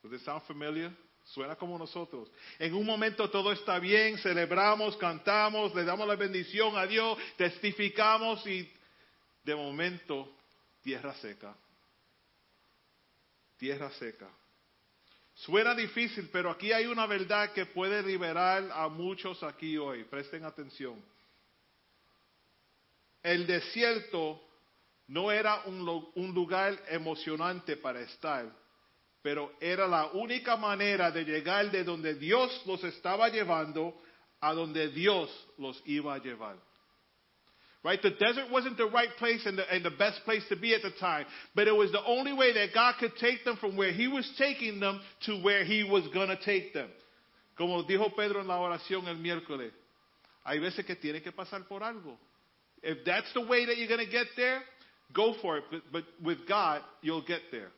[0.03, 0.91] Does it sound familiar?
[1.33, 2.29] Suena como nosotros.
[2.59, 8.45] En un momento todo está bien, celebramos, cantamos, le damos la bendición a Dios, testificamos
[8.45, 8.69] y
[9.43, 10.29] de momento
[10.81, 11.55] tierra seca.
[13.57, 14.27] Tierra seca.
[15.35, 20.03] Suena difícil, pero aquí hay una verdad que puede liberar a muchos aquí hoy.
[20.03, 21.01] Presten atención.
[23.23, 24.41] El desierto
[25.07, 28.51] no era un, un lugar emocionante para estar,
[29.21, 33.93] pero era la única manera de llegar de donde Dios los estaba llevando
[34.41, 36.57] a donde Dios los iba a llevar.
[37.83, 38.01] Right?
[38.01, 40.83] The desert wasn't the right place and the, and the best place to be at
[40.83, 43.91] the time, but it was the only way that God could take them from where
[43.91, 46.89] He was taking them to where He was going to take them.
[47.57, 49.71] Como dijo Pedro en la oración el miércoles,
[50.45, 52.17] hay veces que tiene que pasar por algo.
[52.83, 54.61] If that's the way that you're going to get there,
[55.13, 55.63] go for it.
[55.71, 57.69] But, but with God, you'll get there.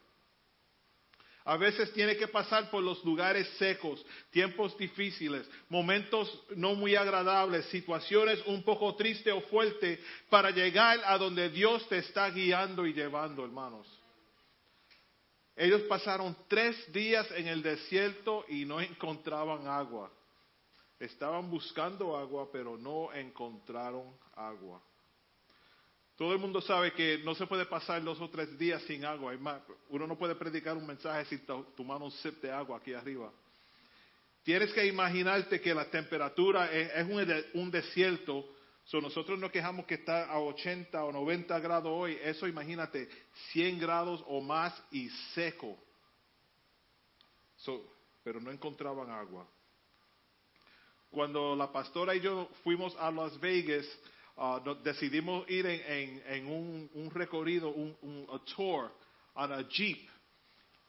[1.45, 7.65] A veces tiene que pasar por los lugares secos, tiempos difíciles, momentos no muy agradables,
[7.65, 12.93] situaciones un poco tristes o fuertes para llegar a donde Dios te está guiando y
[12.93, 13.85] llevando, hermanos.
[15.55, 20.11] Ellos pasaron tres días en el desierto y no encontraban agua.
[20.97, 24.81] Estaban buscando agua, pero no encontraron agua.
[26.17, 29.33] Todo el mundo sabe que no se puede pasar dos o tres días sin agua.
[29.89, 33.31] Uno no puede predicar un mensaje sin to- tomar un sip de agua aquí arriba.
[34.43, 38.45] Tienes que imaginarte que la temperatura es, un, de- un desierto.
[38.85, 42.17] So, nosotros nos quejamos que está a 80 o 90 grados hoy.
[42.21, 43.09] Eso imagínate,
[43.53, 45.77] 100 grados o más y seco.
[48.23, 49.47] Pero no encontraban agua.
[51.09, 53.85] Cuando la pastora y yo fuimos a Las Vegas,
[54.37, 58.91] nos decidimos ir en, en- un, recorrido, un, un tour,
[59.35, 60.09] on a jeep.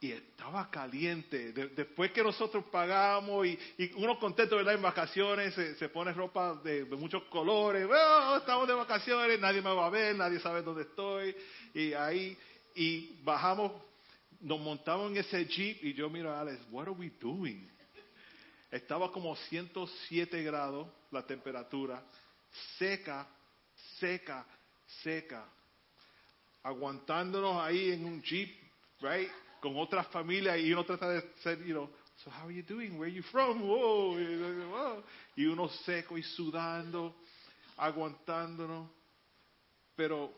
[0.01, 1.53] Y estaba caliente.
[1.53, 4.75] De- después que nosotros pagamos y, y uno contento, ¿verdad?
[4.75, 7.89] En vacaciones se, pone ropa de, de muchos colores.
[7.91, 11.35] "Oh, estamos de vacaciones, nadie me va a ver, nadie sabe dónde estoy.
[11.73, 12.37] Y ahí,
[12.75, 13.73] y bajamos,
[14.41, 17.67] nos montamos en ese jeep y yo miro a Alex, what are we doing?
[18.71, 22.03] Estaba como 107 grados la temperatura,
[22.79, 23.27] seca,
[23.99, 24.45] seca,
[25.03, 25.45] seca.
[26.63, 28.51] Aguantándonos ahí en un jeep,
[29.01, 29.31] right?
[29.61, 31.91] Con otras familias y uno trata de ser, you know,
[32.23, 32.99] so how are you doing?
[32.99, 33.63] Where are you from?
[33.69, 35.03] Whoa,
[35.37, 37.17] y, uno seco y sudando,
[37.77, 38.91] aguantándonos.
[39.97, 40.33] Pero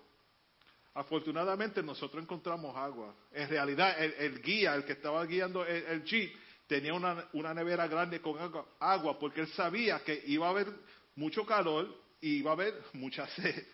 [0.95, 3.15] afortunadamente nosotros encontramos agua.
[3.33, 6.35] En realidad, el, guía, el que estaba guiando el, jeep,
[6.67, 8.37] tenía una, una nevera grande con
[8.81, 10.69] agua porque él sabía que iba a haber
[11.15, 13.67] mucho calor y iba a haber mucha sed.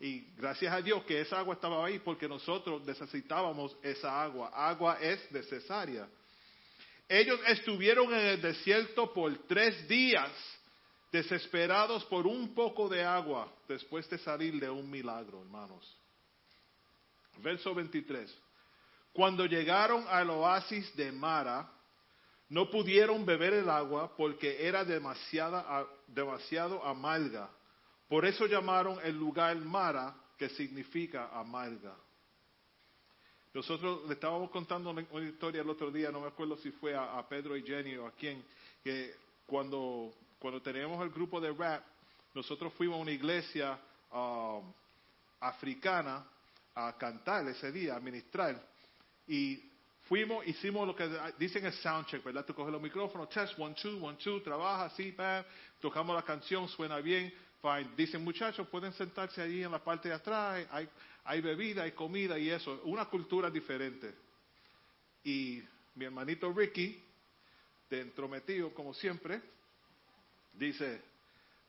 [0.00, 4.50] Y gracias a Dios que esa agua estaba ahí porque nosotros necesitábamos esa agua.
[4.52, 6.08] Agua es necesaria.
[7.08, 10.32] Ellos estuvieron en el desierto por tres días,
[11.12, 15.96] desesperados por un poco de agua, después de salir de un milagro, hermanos.
[17.38, 18.34] Verso 23.
[19.12, 21.70] Cuando llegaron al oasis de Mara,
[22.48, 27.50] no pudieron beber el agua porque era demasiada, demasiado amarga.
[28.12, 31.94] Por eso llamaron el lugar Mara, que significa amarga.
[33.54, 37.16] Nosotros le estábamos contando una historia el otro día, no me acuerdo si fue a,
[37.16, 38.44] a Pedro y Jenny o a quién,
[38.84, 39.14] que
[39.46, 41.86] cuando, cuando teníamos el grupo de rap,
[42.34, 43.78] nosotros fuimos a una iglesia
[44.12, 44.70] um,
[45.40, 46.22] africana
[46.74, 48.62] a cantar ese día, a ministrar.
[49.26, 49.70] Y
[50.02, 51.08] fuimos, hicimos lo que
[51.38, 52.44] dicen el soundcheck, ¿verdad?
[52.44, 55.42] Tú coges los micrófonos, test, one, two, one, two, trabaja así, bam,
[55.80, 57.32] tocamos la canción, suena bien,
[57.62, 57.90] fine.
[57.96, 60.88] Dicen, muchachos, pueden sentarse allí en la parte de atrás, hay,
[61.24, 64.12] hay bebida, hay comida y eso, una cultura diferente.
[65.24, 65.62] Y
[65.94, 67.00] mi hermanito Ricky,
[67.88, 69.40] de entrometido como siempre,
[70.52, 71.00] dice,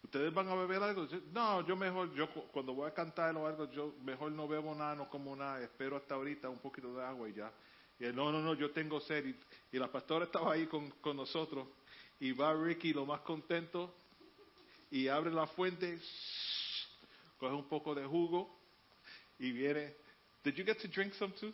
[0.03, 1.07] ¿ustedes van a beber algo?
[1.31, 4.73] No, yo mejor, yo cu- cuando voy a cantar o algo, yo mejor no bebo
[4.73, 7.51] nada, no como nada, espero hasta ahorita un poquito de agua y ya.
[7.99, 9.25] Y él, no, no, no, yo tengo sed.
[9.27, 11.67] Y, y la pastora estaba ahí con, con nosotros.
[12.19, 13.93] Y va Ricky lo más contento
[14.93, 15.97] y abre la fuente,
[17.39, 18.47] coge un poco de jugo
[19.39, 19.91] y viene.
[20.43, 21.51] Did you get to drink some too?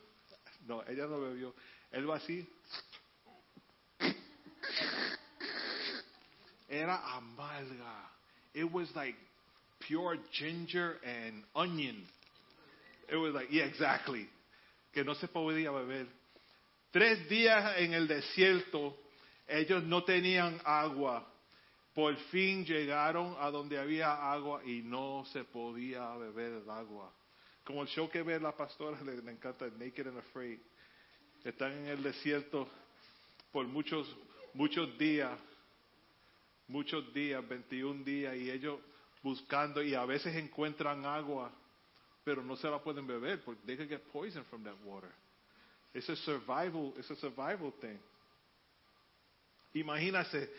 [0.68, 1.54] No, ella no bebió.
[1.90, 2.46] Él va así.
[6.68, 8.10] Era amarga.
[8.54, 9.16] It was like
[9.88, 12.06] pure ginger and onion.
[13.10, 14.28] It was like, yeah, exactly.
[14.94, 16.08] Que no se podía beber.
[16.92, 18.98] Tres días en el desierto,
[19.48, 21.26] ellos no tenían agua.
[21.94, 27.12] Por fin llegaron a donde había agua y no se podía beber el agua.
[27.64, 30.60] Como el show que ve la pastora, le, encanta Naked and Afraid.
[31.44, 32.68] Están en el desierto
[33.52, 34.08] por muchos,
[34.54, 35.38] muchos días,
[36.68, 38.80] muchos días, 21 días, y ellos
[39.22, 41.52] buscando, y a veces encuentran agua,
[42.24, 45.12] pero no se la pueden beber porque they get poison from that water.
[45.94, 48.00] It's a survival, it's a survival thing.
[49.74, 50.50] Imagínate,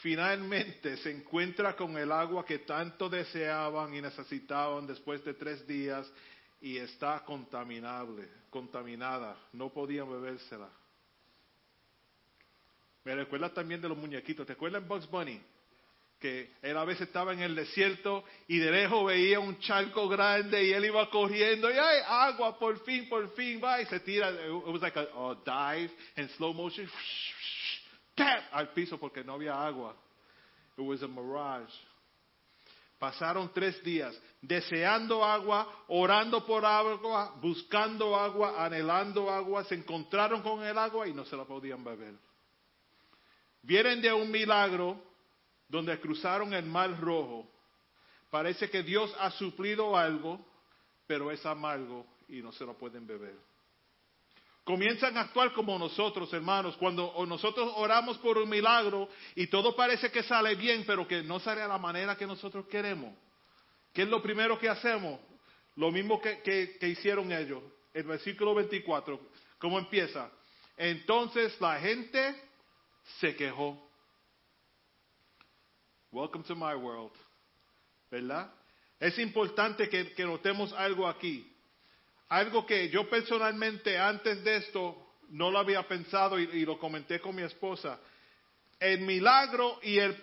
[0.00, 6.10] finalmente se encuentra con el agua que tanto deseaban y necesitaban después de tres días
[6.60, 10.70] y está contaminable, contaminada, no podían bebérsela.
[13.04, 15.40] Me recuerda también de los muñequitos, ¿te acuerdas Bugs Bunny?
[16.20, 20.64] Que él a veces estaba en el desierto y de lejos veía un charco grande
[20.64, 22.56] y él iba corriendo y ¡ay, agua!
[22.60, 24.30] Por fin, por fin, va y se tira.
[24.30, 26.88] It was like a, a dive in slow motion.
[28.16, 29.96] Al piso porque no había agua.
[30.76, 31.72] It was a mirage.
[32.98, 39.64] Pasaron tres días deseando agua, orando por agua, buscando agua, anhelando agua.
[39.64, 42.14] Se encontraron con el agua y no se la podían beber.
[43.62, 45.00] Vienen de un milagro
[45.68, 47.48] donde cruzaron el mar rojo.
[48.30, 50.38] Parece que Dios ha suplido algo,
[51.06, 53.36] pero es amargo y no se lo pueden beber.
[54.64, 60.12] Comienzan a actuar como nosotros, hermanos, cuando nosotros oramos por un milagro y todo parece
[60.12, 63.12] que sale bien, pero que no sale a la manera que nosotros queremos.
[63.92, 65.18] ¿Qué es lo primero que hacemos?
[65.74, 67.60] Lo mismo que, que, hicieron ellos.
[67.92, 69.20] El versículo 24,
[69.58, 70.30] ¿cómo empieza?
[70.76, 72.40] Entonces la gente
[73.18, 73.90] se quejó.
[76.12, 77.12] Welcome to my world.
[78.10, 78.52] ¿Verdad?
[79.00, 81.51] Es importante que notemos algo aquí.
[82.32, 84.96] Algo que yo personalmente antes de esto
[85.32, 87.98] no lo había pensado y, lo comenté con mi esposa.
[88.80, 90.16] El milagro y el,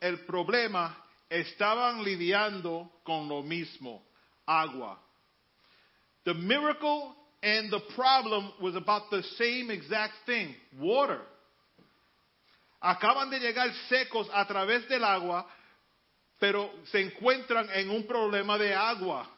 [0.00, 4.04] el problema estaban lidiando con lo mismo,
[4.44, 5.00] agua.
[6.24, 11.20] The miracle and the problem was about the same exact thing, water.
[12.82, 15.46] Acaban de llegar secos a través del agua,
[16.40, 19.28] pero se encuentran en un problema de agua.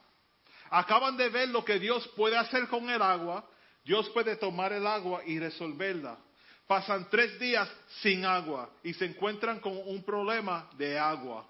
[0.71, 3.49] Acaban de ver lo que Dios puede hacer con el agua.
[3.85, 6.19] Dios puede tomar el agua y resolverla.
[6.67, 7.69] Pasan tres días
[8.01, 11.47] sin agua y se encuentran con un problema de agua.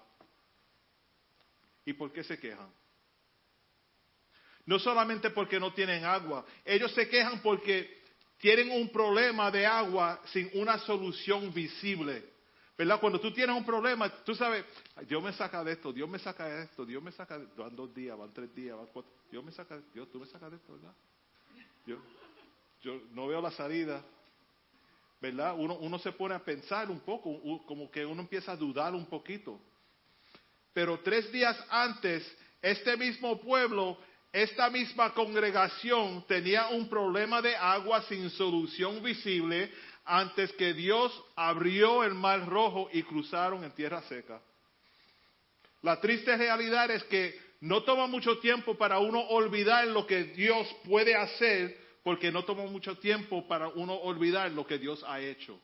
[1.85, 2.69] ¿Y por qué se quejan?
[4.65, 8.03] No solamente porque no tienen agua, ellos se quejan porque
[8.39, 12.34] tienen un problema de agua sin una solución visible.
[12.77, 12.99] ¿Verdad?
[12.99, 14.65] Cuando tú tienes un problema, tú sabes,
[15.07, 17.63] Dios me saca de esto, Dios me saca de esto, Dios me saca de esto.
[17.63, 19.11] Van dos días, van tres días, van cuatro.
[19.31, 20.93] Dios me saca, Dios, tú me sacas de esto, ¿verdad?
[21.85, 21.97] Yo,
[22.81, 24.03] yo no veo la salida.
[25.21, 25.55] ¿Verdad?
[25.57, 29.05] Uno, uno se pone a pensar un poco, como que uno empieza a dudar un
[29.05, 29.59] poquito.
[30.73, 32.29] Pero tres días antes,
[32.61, 33.97] este mismo pueblo,
[34.33, 39.71] esta misma congregación tenía un problema de agua sin solución visible
[40.05, 44.39] antes que Dios abrió el mar rojo y cruzaron en tierra seca.
[45.81, 50.67] La triste realidad es que no toma mucho tiempo para uno olvidar lo que Dios
[50.85, 55.59] puede hacer, porque no toma mucho tiempo para uno olvidar lo que Dios ha hecho.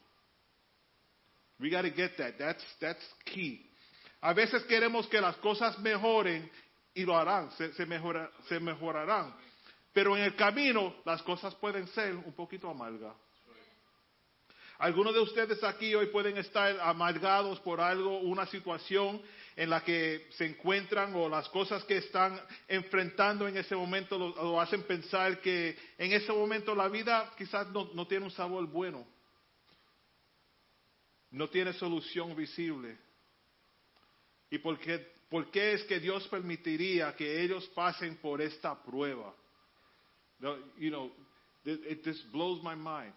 [1.60, 2.38] We got to get that.
[2.40, 3.70] That's, that's key.
[4.22, 6.50] A veces queremos que las cosas mejoren
[6.94, 9.34] y lo harán, se, mejora, se mejorarán.
[9.94, 13.16] Pero en el camino las cosas pueden ser un poquito amargas.
[14.82, 19.22] Algunos de ustedes aquí hoy pueden estar amargados por algo, una situación
[19.56, 24.60] en la que se encuentran o las cosas que están enfrentando en ese momento lo,
[24.60, 29.06] hacen pensar que en ese momento la vida quizás no, no tiene un sabor bueno,
[31.30, 32.98] no tiene solución visible.
[34.50, 34.98] ¿Y por qué,
[35.30, 39.32] por qué es que Dios permitiría que ellos pasen por esta prueba?
[40.40, 41.12] You know,
[41.66, 43.14] it just blows my mind.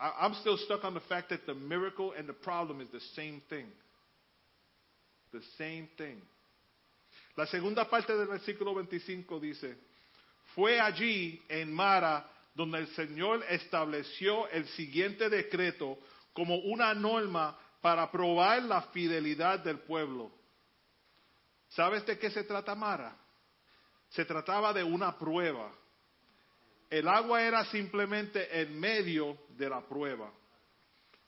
[0.00, 3.42] I'm still stuck on the fact that the miracle and the problem is the same
[3.50, 3.66] thing.
[5.32, 6.20] The same thing.
[7.36, 9.76] La segunda parte del versículo 25 dice,
[10.54, 12.24] fue allí en Mara
[12.54, 15.98] donde el Señor estableció el siguiente decreto
[16.32, 20.30] como una norma para probar la fidelidad del pueblo.
[21.68, 23.16] ¿Sabes de qué se trata Mara?
[24.10, 25.70] Se trataba de una prueba.
[26.90, 30.32] El agua era simplemente el medio de la prueba.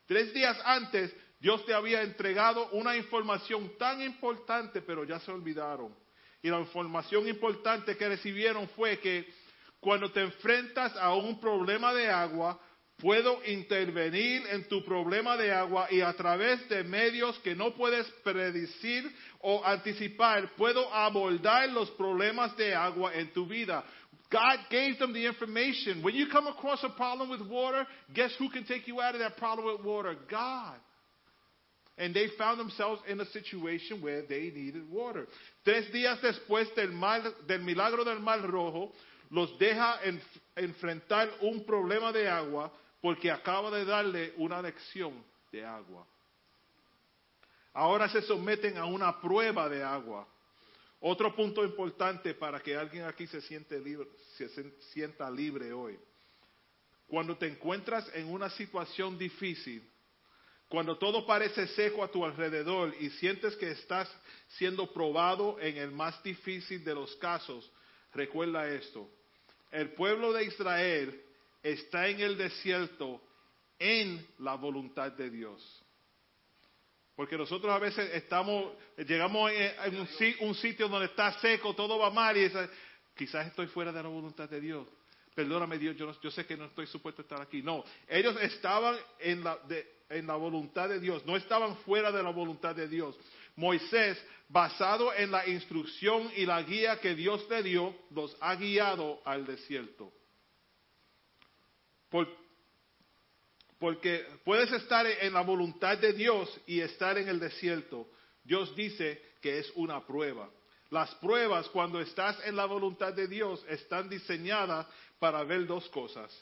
[0.06, 5.94] Tres días antes, Dios te había entregado una información tan importante, pero ya se olvidaron.
[6.42, 9.32] Y la información importante que recibieron fue que
[9.78, 12.60] cuando te enfrentas a un problema de agua,
[12.96, 18.06] puedo intervenir en tu problema de agua y a través de medios que no puedes
[18.22, 23.84] predecir o anticipar, puedo abordar los problemas de agua en tu vida.
[24.32, 26.02] God gave them the information.
[26.02, 29.20] When you come across a problem with water, guess who can take you out of
[29.20, 30.16] that problem with water?
[30.30, 30.76] God.
[31.98, 35.26] And they found themselves in a situation where they needed water.
[35.64, 38.92] Tres días después del, mar, del milagro del Mar Rojo,
[39.30, 40.20] los deja en,
[40.56, 42.70] enfrentar un problema de agua
[43.02, 45.12] porque acaba de darle una lección
[45.52, 46.06] de agua.
[47.74, 50.26] Ahora se someten a una prueba de agua.
[51.04, 54.48] Otro punto importante para que alguien aquí se, siente libre, se
[54.92, 55.98] sienta libre hoy.
[57.08, 59.82] Cuando te encuentras en una situación difícil,
[60.68, 64.08] cuando todo parece seco a tu alrededor y sientes que estás
[64.56, 67.68] siendo probado en el más difícil de los casos,
[68.14, 69.10] recuerda esto.
[69.72, 71.20] El pueblo de Israel
[71.64, 73.20] está en el desierto
[73.76, 75.81] en la voluntad de Dios.
[77.14, 80.08] Porque nosotros a veces estamos, llegamos en un,
[80.48, 82.50] un sitio donde está seco, todo va mal y
[83.14, 84.88] quizás estoy fuera de la voluntad de Dios.
[85.34, 87.62] Perdóname Dios, yo, yo sé que no estoy supuesto a estar aquí.
[87.62, 92.30] No, ellos estaban en la, de, la voluntad de Dios, no estaban fuera de la
[92.30, 93.16] voluntad de Dios.
[93.56, 99.20] Moisés, basado en la instrucción y la guía que Dios le dio, los ha guiado
[99.24, 100.12] al desierto.
[103.82, 108.06] Porque puedes estar en la voluntad de Dios y estar en el desierto.
[108.44, 110.48] Dios dice que es una prueba.
[110.90, 114.86] Las pruebas cuando estás en la voluntad de Dios están diseñadas
[115.18, 116.32] para ver dos cosas.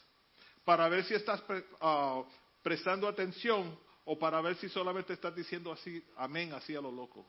[0.66, 1.42] Para ver si estás
[1.80, 2.24] uh,
[2.62, 7.24] prestando atención o para ver si solamente estás diciendo así, amén, así a lo loco.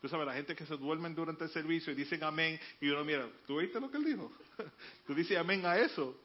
[0.00, 3.04] Tú sabes, la gente que se duermen durante el servicio y dicen amén, y uno
[3.04, 4.30] mira, ¿tú oíste lo que él dijo?
[5.04, 6.16] Tú dices amén a eso.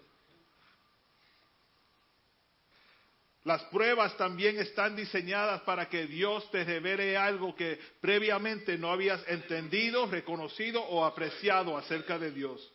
[3.43, 9.21] Las pruebas también están diseñadas para que Dios te revele algo que previamente no habías
[9.27, 12.71] entendido, reconocido o apreciado acerca de Dios.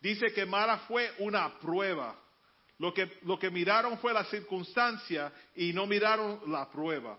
[0.00, 2.18] Dice que Mara fue una prueba.
[2.78, 7.16] Lo que, lo que miraron fue la circunstancia y no miraron la prueba.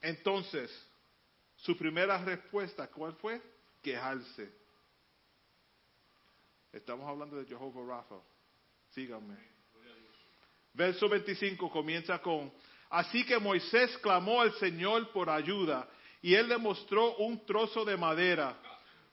[0.00, 0.70] Entonces,
[1.56, 3.42] su primera respuesta, ¿cuál fue?
[3.82, 4.50] Quejarse.
[6.72, 8.16] Estamos hablando de Jehová Rafa.
[8.90, 9.51] Síganme.
[10.74, 12.50] Verso 25 comienza con,
[12.88, 15.86] así que Moisés clamó al Señor por ayuda
[16.22, 18.56] y él le mostró un trozo de madera.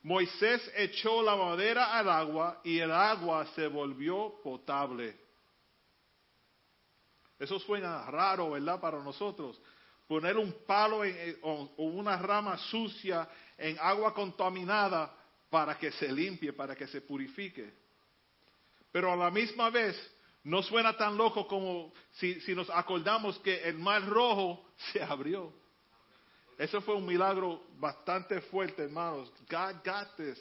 [0.03, 5.17] Moisés echó la madera al agua y el agua se volvió potable.
[7.37, 8.79] Eso suena raro, ¿verdad?
[8.79, 9.59] Para nosotros.
[10.07, 11.01] Poner un palo
[11.41, 13.27] o una rama sucia
[13.57, 15.13] en agua contaminada
[15.49, 17.73] para que se limpie, para que se purifique.
[18.91, 19.95] Pero a la misma vez
[20.43, 25.53] no suena tan loco como si, si nos acordamos que el mar rojo se abrió.
[26.57, 29.31] Eso fue un milagro bastante fuerte, hermanos.
[29.49, 30.37] God got this.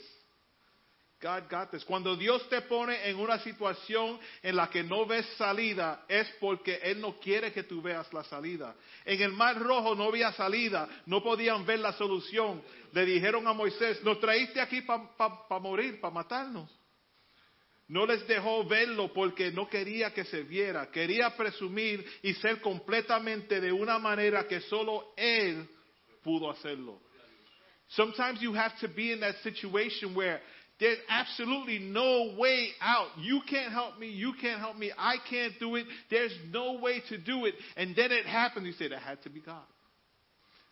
[1.20, 1.85] God got this.
[1.85, 6.81] Cuando Dios te pone en una situación en la que no ves salida, es porque
[6.83, 8.75] Él no quiere que tú veas la salida.
[9.05, 12.62] En el Mar Rojo no había salida, no podían ver la solución.
[12.93, 16.70] Le dijeron a Moisés, nos traíste aquí para morir, para matarnos.
[17.89, 20.90] No les dejó verlo porque no quería que se viera.
[20.90, 25.66] Quería presumir y ser completamente de una manera que solo Él
[26.23, 27.01] pudo hacerlo.
[27.90, 30.40] Sometimes you have to be in that situation where
[30.78, 33.09] there's absolutely no way out.
[33.19, 34.09] You can't help me.
[34.10, 34.93] You can't help me.
[34.97, 35.86] I can't do it.
[36.10, 37.55] There's no way to do it.
[37.77, 38.66] And then it happens.
[38.66, 39.65] You say, that had to be God.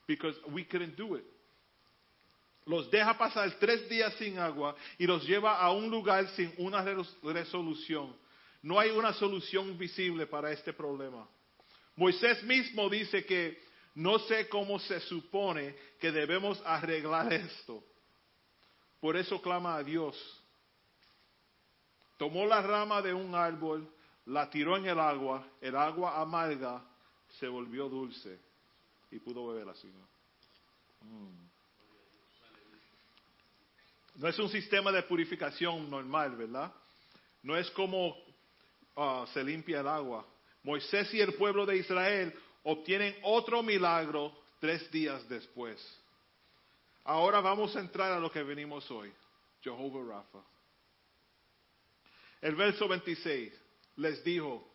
[0.06, 1.24] Because we couldn't do it.
[2.66, 6.84] Los deja pasar tres días sin agua y los lleva a un lugar sin una
[7.22, 8.14] resolución.
[8.60, 11.28] No hay una solución visible para este problema.
[11.94, 13.64] Moisés mismo dice que
[13.94, 17.82] no sé cómo se supone que debemos arreglar esto.
[19.00, 20.16] Por eso clama a Dios.
[22.18, 23.88] Tomó la rama de un árbol,
[24.26, 26.82] la tiró en el agua, el agua amarga
[27.38, 28.38] se volvió dulce
[29.10, 29.88] y pudo beber así.
[31.02, 31.45] Mm.
[34.16, 36.72] No es un sistema de purificación normal, ¿verdad?
[37.42, 38.16] No es como
[38.96, 40.26] ah, se limpia el agua.
[40.62, 42.34] Moisés y el pueblo de Israel
[42.64, 45.80] obtienen otro milagro tres días después.
[47.04, 49.12] Ahora vamos a entrar a lo que venimos hoy,
[49.62, 50.44] Jehová Rafa.
[52.40, 53.52] El verso 26
[53.96, 54.68] les dijo,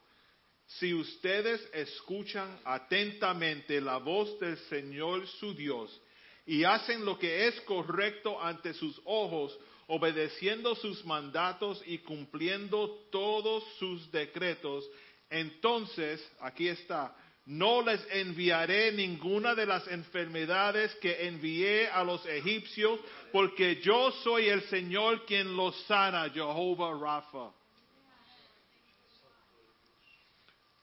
[0.66, 6.02] si ustedes escuchan atentamente la voz del Señor su Dios
[6.46, 9.58] y hacen lo que es correcto ante sus ojos,
[9.88, 14.90] obedeciendo sus mandatos y cumpliendo todos sus decretos,
[15.30, 17.16] entonces, aquí está,
[17.46, 23.00] no les enviaré ninguna de las enfermedades que envié a los egipcios,
[23.32, 27.52] porque yo soy el Señor quien los sana, Jehová Rafa.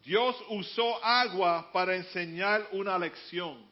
[0.02, 3.68] Dios usó agua para enseñar una lección.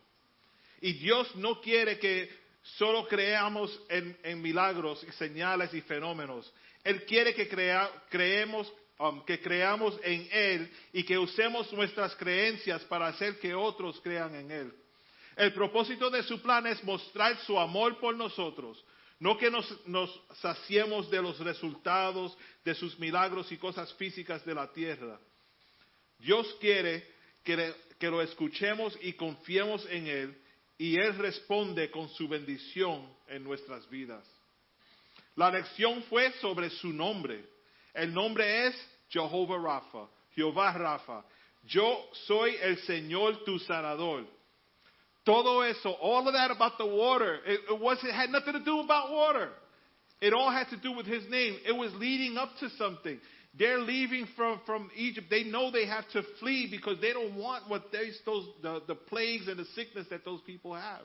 [0.80, 2.30] Y Dios no quiere que
[2.62, 6.52] solo creamos en, milagros y señales y fenómenos.
[6.84, 7.48] Él quiere que
[8.08, 14.00] creemos Um, que creamos en Él y que usemos nuestras creencias para hacer que otros
[14.00, 14.72] crean en Él.
[15.36, 18.82] El propósito de su plan es mostrar su amor por nosotros,
[19.18, 24.54] no que nos, nos saciemos de los resultados de sus milagros y cosas físicas de
[24.54, 25.20] la tierra.
[26.18, 27.06] Dios quiere
[27.44, 30.42] que lo escuchemos y confiemos en Él
[30.78, 34.24] y Él responde con su bendición en nuestras vidas.
[35.36, 37.44] La lección fue sobre su nombre.
[37.94, 38.74] El nombre es
[39.08, 41.24] Jehová Rafa, Jehová Rafa.
[41.64, 44.26] Yo soy el Señor tu sanador.
[45.24, 48.60] Todo eso, all of that about the water, it, it, was, it had nothing to
[48.60, 49.50] do about water.
[50.20, 51.58] It all had to do with his name.
[51.66, 53.18] It was leading up to something.
[53.58, 55.28] They're leaving from, from Egypt.
[55.30, 58.94] They know they have to flee because they don't want what they, those, the, the
[58.94, 61.02] plagues and the sickness that those people have.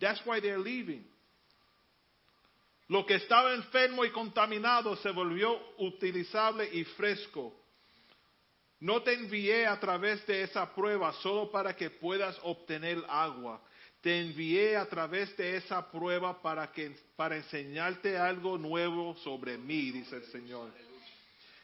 [0.00, 1.04] That's why they're leaving.
[2.88, 7.52] Lo que estaba enfermo y contaminado se volvió utilizable y fresco.
[8.80, 13.60] No te envié a través de esa prueba solo para que puedas obtener agua.
[14.00, 19.90] Te envié a través de esa prueba para, que, para enseñarte algo nuevo sobre mí,
[19.90, 20.89] dice el Señor.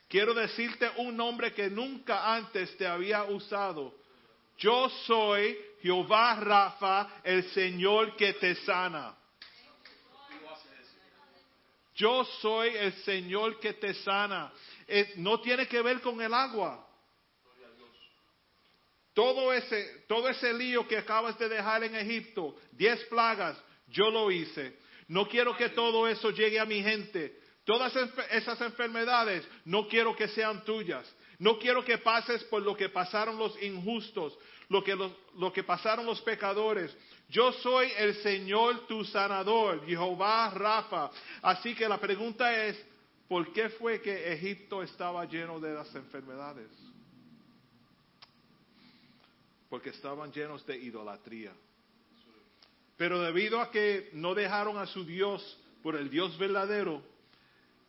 [0.09, 3.95] Quiero decirte un nombre que nunca antes te había usado.
[4.59, 9.17] Yo soy Jehová Rafa, el Señor que te sana.
[11.95, 14.53] Yo soy el Señor que te sana.
[14.87, 16.87] Eh, no tiene que ver con el agua.
[19.13, 23.57] Todo ese, todo ese lío que acabas de dejar en Egipto, diez plagas,
[23.89, 24.79] yo lo hice.
[25.09, 27.41] No quiero que todo eso llegue a mi gente.
[27.67, 27.95] Todas
[28.31, 31.05] esas enfermedades no quiero que sean tuyas.
[31.39, 34.39] No quiero que pases por lo que pasaron los injustos,
[34.71, 34.97] lo que,
[35.37, 36.97] lo que pasaron los pecadores.
[37.29, 41.11] Yo soy el Señor tu sanador, Jehová Rafa.
[41.43, 42.83] Así que la pregunta es,
[43.29, 46.71] ¿por qué fue que Egipto estaba lleno de las enfermedades?
[49.69, 51.53] porque estaban llenos de idolatría.
[52.97, 57.03] Pero debido a que no dejaron a su Dios por el Dios verdadero,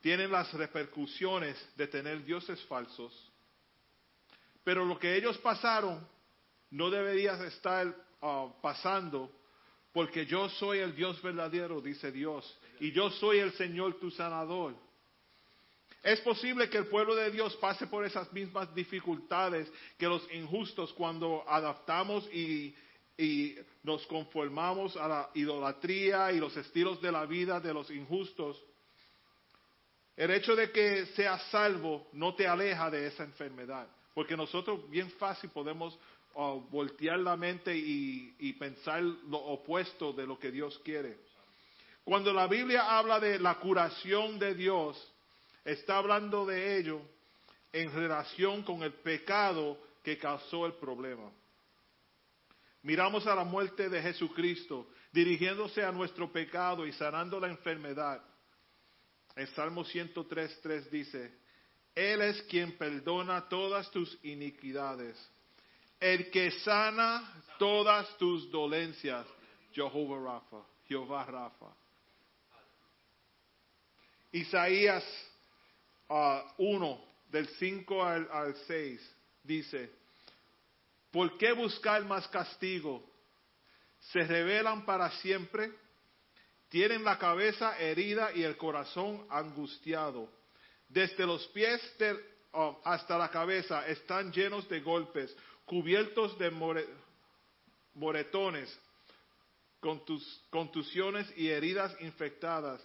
[0.08, 3.12] tienen las repercusiones de tener dioses falsos.
[4.64, 6.08] Pero lo que ellos pasaron
[6.70, 9.30] no debería estar ah, pasando,
[9.92, 14.76] porque yo soy el Dios verdadero, dice Dios, y yo soy el Señor tu sanador.
[16.02, 20.94] Es posible que el pueblo de Dios pase por esas mismas dificultades que los injustos
[20.94, 22.74] cuando adaptamos y,
[23.18, 28.64] y nos conformamos a la idolatría y los estilos de la vida de los injustos.
[30.18, 35.12] El hecho de que seas salvo no te aleja de esa enfermedad, porque nosotros bien
[35.12, 35.98] fácil podemos
[36.34, 41.20] uh, voltear la mente y, y pensar lo opuesto de lo que Dios quiere.
[42.04, 44.98] Cuando la Biblia habla de la curación de Dios,
[45.64, 47.00] está hablando de ello
[47.72, 51.30] en relación con el pecado que causó el problema.
[52.82, 58.24] Miramos a la muerte de Jesucristo dirigiéndose a nuestro pecado y sanando la enfermedad.
[59.38, 61.32] En Salmo 103.3 dice,
[61.94, 65.16] Él es quien perdona todas tus iniquidades,
[66.00, 69.28] el que sana todas tus dolencias,
[69.72, 71.68] Jehová Rafa, Jehová Rafa.
[74.32, 75.04] Isaías
[76.58, 79.92] 1, del 5 al, al 6, dice,
[81.12, 83.08] ¿por qué buscar más castigo?
[84.00, 85.72] ¿Se rebelan para siempre?
[86.70, 90.30] Tienen la cabeza herida y el corazón angustiado.
[90.90, 92.20] Desde los pies del-
[92.52, 95.36] oh, hasta la cabeza están llenos de golpes,
[95.66, 96.88] cubiertos de more-
[97.94, 98.70] moretones,
[99.82, 102.82] contus- contusiones y heridas infectadas,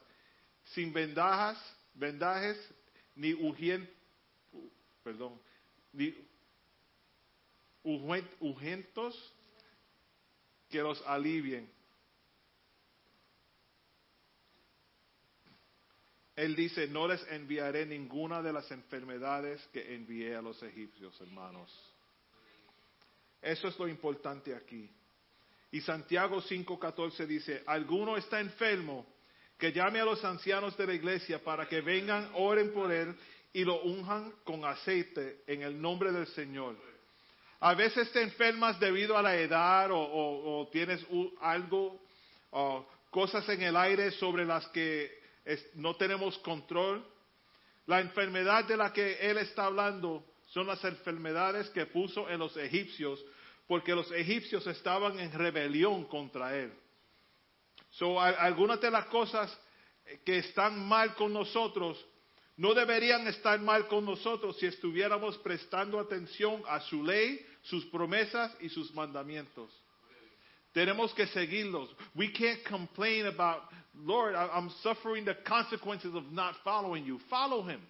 [0.66, 1.58] sin vendajas,
[1.94, 2.56] vendajes
[3.16, 3.88] ni ungien-
[5.02, 5.40] perdón,
[5.92, 6.14] ni
[10.70, 11.68] que los alivien.
[16.42, 21.70] Él dice, no les enviaré ninguna de las enfermedades que envié a los egipcios, hermanos.
[23.40, 24.90] Eso es lo importante aquí.
[25.70, 29.06] Y Santiago 5:14 dice, alguno está enfermo,
[29.56, 33.14] que llame a los ancianos de la iglesia para que vengan, oren por él
[33.52, 36.74] y lo unjan con aceite en el nombre del Señor.
[37.60, 41.06] A veces te enfermas debido a la edad o, o- tienes
[41.40, 42.00] algo,
[42.50, 45.21] o cosas en el aire sobre las que
[45.74, 47.04] no tenemos control.
[47.86, 52.56] La enfermedad de la que él está hablando son las enfermedades que puso en los
[52.56, 53.24] egipcios,
[53.66, 56.72] porque los egipcios estaban en rebelión contra él.
[57.90, 59.58] So, algunas de las cosas
[60.24, 62.04] que están mal con nosotros
[62.56, 68.54] no deberían estar mal con nosotros si estuviéramos prestando atención a su ley, sus promesas
[68.60, 69.81] y sus mandamientos.
[70.74, 71.88] Tenemos que seguirlos.
[72.16, 73.60] We can't complain about,
[73.94, 77.18] Lord, I'm suffering the consequences of not following you.
[77.28, 77.80] Follow him.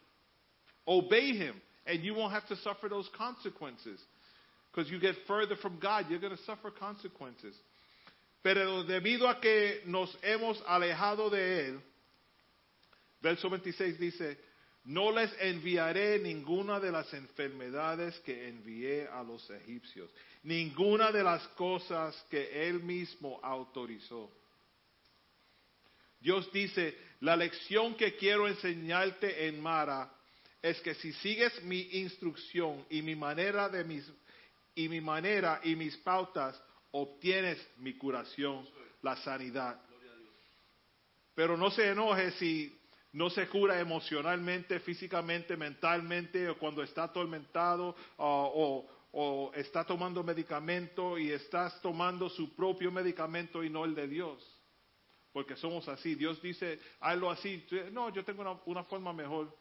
[0.86, 1.54] Obey him.
[1.86, 4.00] And you won't have to suffer those consequences.
[4.72, 7.54] Because you get further from God, you're going to suffer consequences.
[8.42, 11.80] Pero debido a que nos hemos alejado de Él,
[13.22, 14.36] verso 26 dice,
[14.84, 20.10] no les enviaré ninguna de las enfermedades que envié a los egipcios,
[20.42, 24.30] ninguna de las cosas que Él mismo autorizó.
[26.20, 30.12] Dios dice, la lección que quiero enseñarte en Mara
[30.60, 34.04] es que si sigues mi instrucción y mi manera de mis
[34.74, 36.60] y mi manera y mis pautas,
[36.92, 38.66] obtienes mi curación,
[39.02, 39.80] la sanidad.
[41.34, 42.78] Pero no se enoje si
[43.12, 51.18] no se cura emocionalmente, físicamente, mentalmente, o cuando está atormentado o, o- está tomando medicamento
[51.18, 54.42] y estás tomando su propio medicamento y no el de Dios.
[55.32, 56.14] Porque somos así.
[56.14, 57.66] Dios dice, hazlo así.
[57.92, 59.54] No, yo tengo una, forma mejor.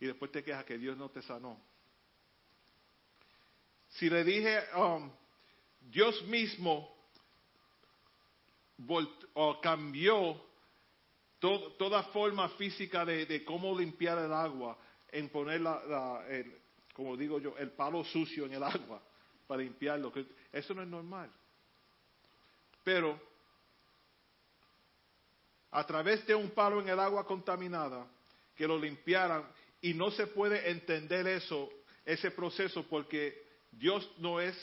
[0.00, 1.60] Y después te quejas que Dios no te sanó.
[3.88, 5.10] Si le dije, um,
[5.80, 6.92] Dios mismo
[8.78, 10.40] volt- o cambió
[11.38, 14.76] to- toda forma física de, de cómo limpiar el agua
[15.10, 16.58] en poner la, la- el,
[16.94, 19.02] como digo yo, el palo sucio en el agua
[19.46, 20.12] para limpiarlo.
[20.52, 21.30] Eso no es normal.
[22.82, 23.20] Pero
[25.70, 28.06] a través de un palo en el agua contaminada,
[28.54, 29.44] que lo limpiaran,
[29.82, 31.68] y no se puede entender eso,
[32.04, 34.56] ese proceso, porque Dios no es,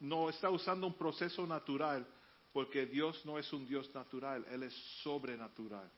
[0.00, 2.04] no está usando un proceso natural,
[2.52, 5.88] porque Dios no es un Dios natural, Él es sobrenatural.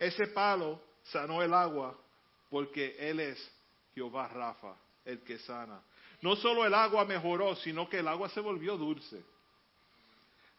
[0.00, 1.96] Ese palo sanó el agua
[2.48, 3.52] porque Él es
[3.94, 4.74] Jehová Rafa,
[5.04, 5.82] el que sana.
[6.22, 9.22] No solo el agua mejoró, sino que el agua se volvió dulce.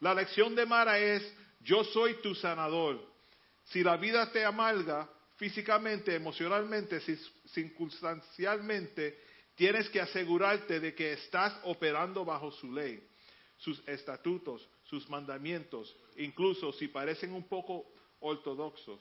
[0.00, 1.22] La lección de Mara es,
[1.60, 3.00] yo soy tu sanador.
[3.64, 7.00] Si la vida te amarga físicamente, emocionalmente,
[7.52, 9.18] circunstancialmente,
[9.54, 13.02] tienes que asegurarte de que estás operando bajo su ley,
[13.58, 17.86] sus estatutos, sus mandamientos, incluso si parecen un poco
[18.20, 19.00] ortodoxos.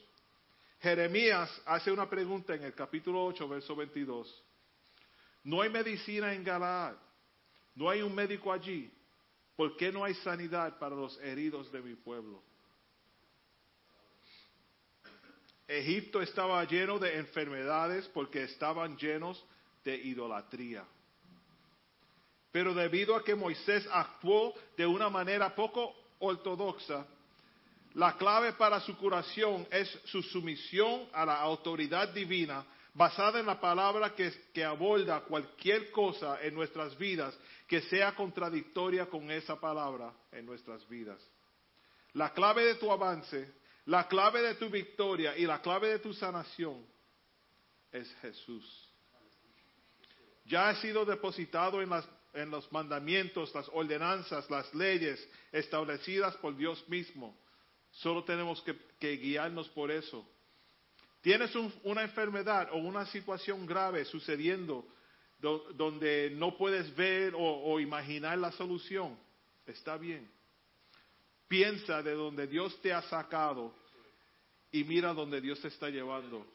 [0.82, 4.44] Jeremías hace una pregunta en el capítulo 8, verso 22.
[5.44, 6.96] No hay medicina en Galaad,
[7.76, 8.92] no hay un médico allí.
[9.56, 12.42] ¿Por qué no hay sanidad para los heridos de mi pueblo?
[15.68, 19.44] Egipto estaba lleno de enfermedades porque estaban llenos
[19.84, 20.84] de idolatría.
[22.52, 27.06] Pero debido a que Moisés actuó de una manera poco ortodoxa,
[27.94, 33.60] la clave para su curación es su sumisión a la autoridad divina basada en la
[33.60, 37.38] palabra que, aborda cualquier cosa en nuestras vidas
[37.68, 41.20] que sea contradictoria con esa palabra en nuestras vidas.
[42.14, 43.54] La clave de tu avance,
[43.86, 46.86] la clave de tu victoria y la clave de tu sanación
[47.92, 48.90] es Jesús.
[50.46, 57.38] Ya ha sido depositado en los mandamientos, las ordenanzas, las leyes establecidas por Dios mismo.
[57.92, 60.26] Solo tenemos que, guiarnos por eso.
[61.22, 64.86] Tienes un- una enfermedad o una situación grave sucediendo
[65.40, 69.18] do- donde no puedes ver o, o imaginar la solución.
[69.66, 70.30] Está bien.
[71.48, 73.74] Piensa de donde Dios te ha sacado
[74.72, 76.48] y mira donde Dios te está llevando.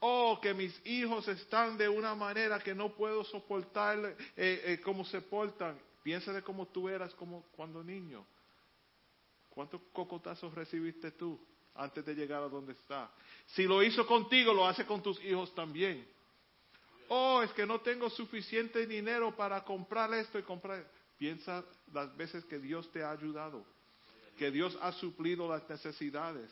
[0.00, 5.04] Oh, que mis hijos están de una manera que no puedo soportar eh, eh, cómo
[5.04, 5.78] se portan.
[6.02, 8.26] Piensa de cómo tú eras como cuando niño.
[9.54, 11.38] ¿Cuántos cocotazos recibiste tú
[11.74, 13.10] antes de llegar a donde está?
[13.48, 16.06] Si lo hizo contigo, lo hace con tus hijos también.
[17.08, 20.86] Oh, es que no tengo suficiente dinero para comprar esto y comprar.
[21.18, 21.62] Piensa
[21.92, 23.64] las veces que Dios te ha ayudado,
[24.38, 26.50] que Dios ha suplido las necesidades.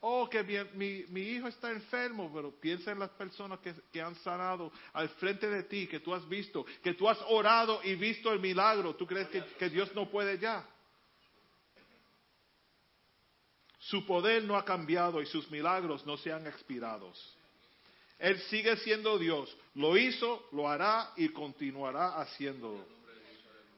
[0.00, 4.00] Oh, que mi, mi- mi hijo está enfermo, pero piensa en las personas que, que
[4.00, 7.94] han sanado al frente de ti, que tú has visto, que tú has orado y
[7.96, 8.94] visto el milagro.
[8.96, 10.68] ¿Tú crees que, que Dios no puede ya?
[13.82, 17.12] Su poder no ha cambiado y sus milagros no se han expirado.
[18.18, 19.54] Él sigue siendo Dios.
[19.74, 22.86] Lo hizo, lo hará y continuará haciéndolo.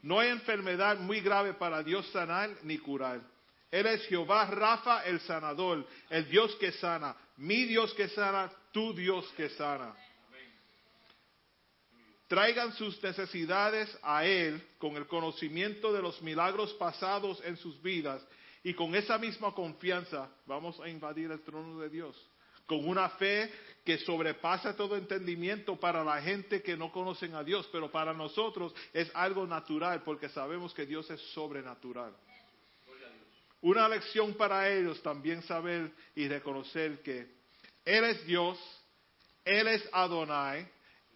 [0.03, 3.23] No hay enfermedad muy grave para Dios sanar ni curar.
[3.71, 8.93] Él es Jehová Rafa, el sanador, el Dios que sana, mi Dios que sana, tu
[8.93, 9.97] Dios que sana.
[12.29, 18.23] Traigan sus necesidades a Él con el conocimiento de los milagros pasados en sus vidas
[18.65, 22.31] y con esa misma confianza vamos a invadir el trono de Dios.
[22.67, 23.53] con una fe
[23.85, 28.75] que sobrepasa todo entendimiento para la gente que no conocen a Dios, pero para nosotros
[28.95, 32.17] es algo natural porque sabemos que Dios es sobrenatural.
[33.61, 37.35] Una lección para ellos también saber y reconocer que
[37.85, 38.59] Él es Dios,
[39.45, 40.67] Él es Adonai,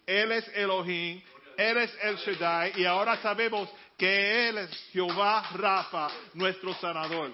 [0.05, 1.19] Él es Elohim,
[1.57, 3.67] Él es El Shaddai y ahora sabemos
[3.99, 7.31] que Él es Jehová Rafa, nuestro sanador.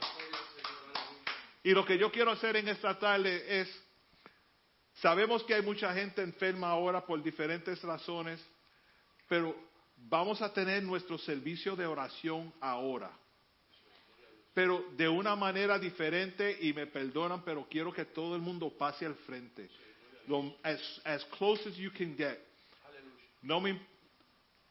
[1.64, 3.86] Y lo que yo quiero hacer en esta tarde es
[5.02, 8.40] Sabemos que hay mucha gente enferma ahora por diferentes razones,
[9.28, 9.56] pero
[9.98, 13.12] vamos a tener nuestro servicio de oración ahora.
[14.54, 19.06] Pero de una manera diferente, y me perdonan, pero quiero que todo el mundo pase
[19.06, 19.70] al frente.
[20.64, 22.40] as, close as you can get.
[23.42, 23.78] No, me,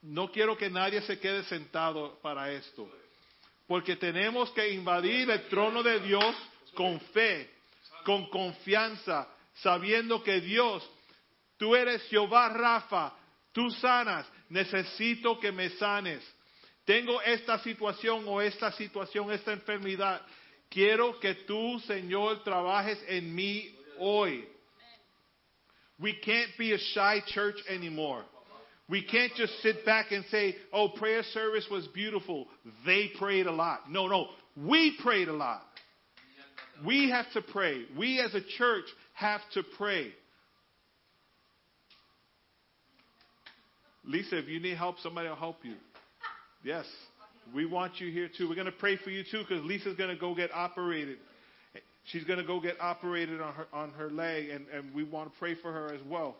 [0.04, 2.90] no quiero que nadie se quede sentado para esto.
[3.66, 6.34] Porque tenemos que invadir el trono de Dios
[6.74, 7.50] con fe,
[8.04, 10.88] con confianza, sabiendo que Dios,
[11.56, 13.14] tú eres Jehová Rafa,
[13.52, 16.22] tú sanas, necesito que me sanes.
[16.84, 20.20] Tengo esta situación o esta situación, esta enfermedad.
[20.68, 24.46] Quiero que tú, Señor, trabajes en mí hoy.
[25.98, 28.26] We can't be a shy church anymore.
[28.88, 32.46] We can't just sit back and say, oh, prayer service was beautiful.
[32.84, 33.90] They prayed a lot.
[33.90, 34.26] No, no.
[34.56, 35.62] We prayed a lot.
[36.86, 37.84] We have to pray.
[37.98, 38.84] We as a church
[39.14, 40.12] have to pray.
[44.04, 45.76] Lisa, if you need help, somebody will help you.
[46.62, 46.84] Yes,
[47.54, 48.48] we want you here too.
[48.48, 51.18] We're going to pray for you too because Lisa's going to go get operated.
[52.04, 55.32] She's going to go get operated on her on her leg, and, and we want
[55.32, 56.36] to pray for her as well.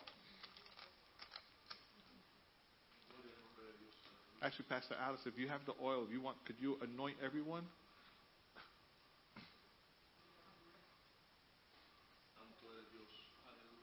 [4.45, 7.63] Actually, Pastor Alice, if you have the oil, if you want, could you anoint everyone?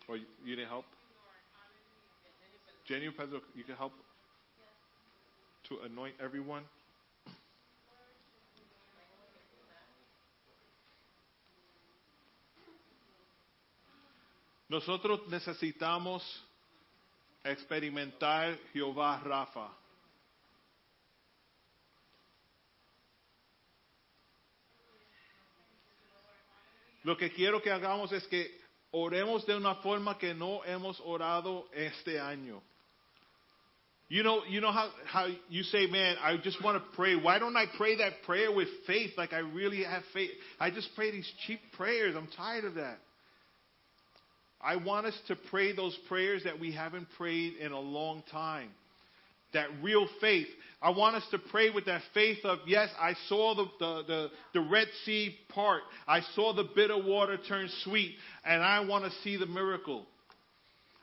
[0.08, 0.86] Or you, you need help?
[2.88, 3.94] Jenny Pedro, you can help
[5.70, 6.62] to anoint everyone?
[14.70, 16.22] Nosotros necesitamos
[17.44, 19.81] experimentar Jehová Rafa.
[27.04, 28.48] Lo que quiero que hagamos es que
[28.92, 32.62] oremos de una forma que no hemos orado este año.
[34.10, 37.16] You know, you know how, how you say, man, I just want to pray.
[37.16, 40.32] Why don't I pray that prayer with faith like I really have faith?
[40.60, 42.14] I just pray these cheap prayers.
[42.18, 42.98] I'm tired of that.
[44.62, 48.72] I want us to pray those prayers that we haven't prayed in a long time.
[49.54, 50.48] That real faith.
[50.82, 54.32] I want us to pray with that faith of, yes, I saw the, the, the,
[54.56, 55.84] the Red Sea part.
[56.08, 60.08] I saw the bitter water turn sweet, and I want to see the miracle.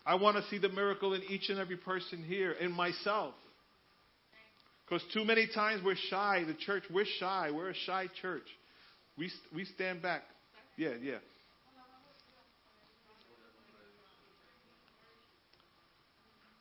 [0.05, 3.35] I want to see the miracle in each and every person here, in myself.
[4.85, 6.45] Because too many times we're shy.
[6.45, 7.51] The church, we're shy.
[7.53, 8.47] We're a shy church.
[9.17, 10.23] We, we stand back.
[10.77, 11.19] Yeah, yeah.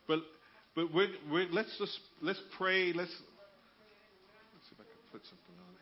[0.07, 0.19] But
[0.77, 2.93] but we're, we're, let's just let's pray.
[2.93, 3.09] Let's, let's
[4.69, 5.73] see if I can put something on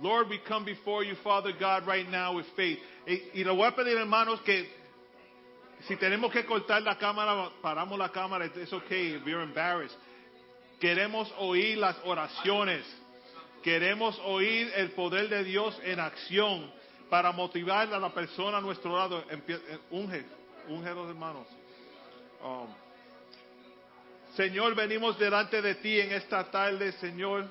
[0.00, 0.02] here.
[0.02, 2.78] Lord, we come before you, Father God, right now with faith.
[3.06, 4.64] Eh, y, y le voy a pedir, hermanos, que
[5.86, 8.46] si tenemos que cortar la cámara, paramos la cámara.
[8.56, 9.94] It's okay if you're embarrassed.
[10.80, 13.01] Queremos oír las oraciones.
[13.62, 16.72] Queremos oír el poder de Dios en acción
[17.08, 19.24] para motivar a la persona a nuestro lado.
[19.30, 20.24] Eh, unge,
[20.68, 21.46] unge los hermanos.
[22.42, 22.66] Um,
[24.34, 27.46] Señor, venimos delante de ti en esta tarde, Señor,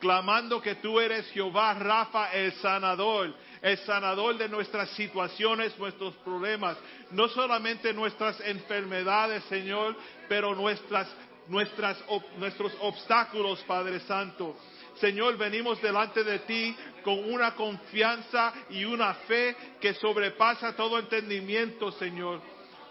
[0.00, 3.32] clamando que tú eres Jehová Rafa, el sanador,
[3.62, 6.76] el sanador de nuestras situaciones, nuestros problemas,
[7.12, 9.96] no solamente nuestras enfermedades, Señor,
[10.28, 11.08] pero nuestras
[11.48, 11.98] nuestras,
[12.38, 14.56] nuestros obstáculos, Padre Santo.
[15.00, 16.74] Señor, venimos delante de ti
[17.04, 22.40] con una confianza y una fe que sobrepasa todo entendimiento, Señor.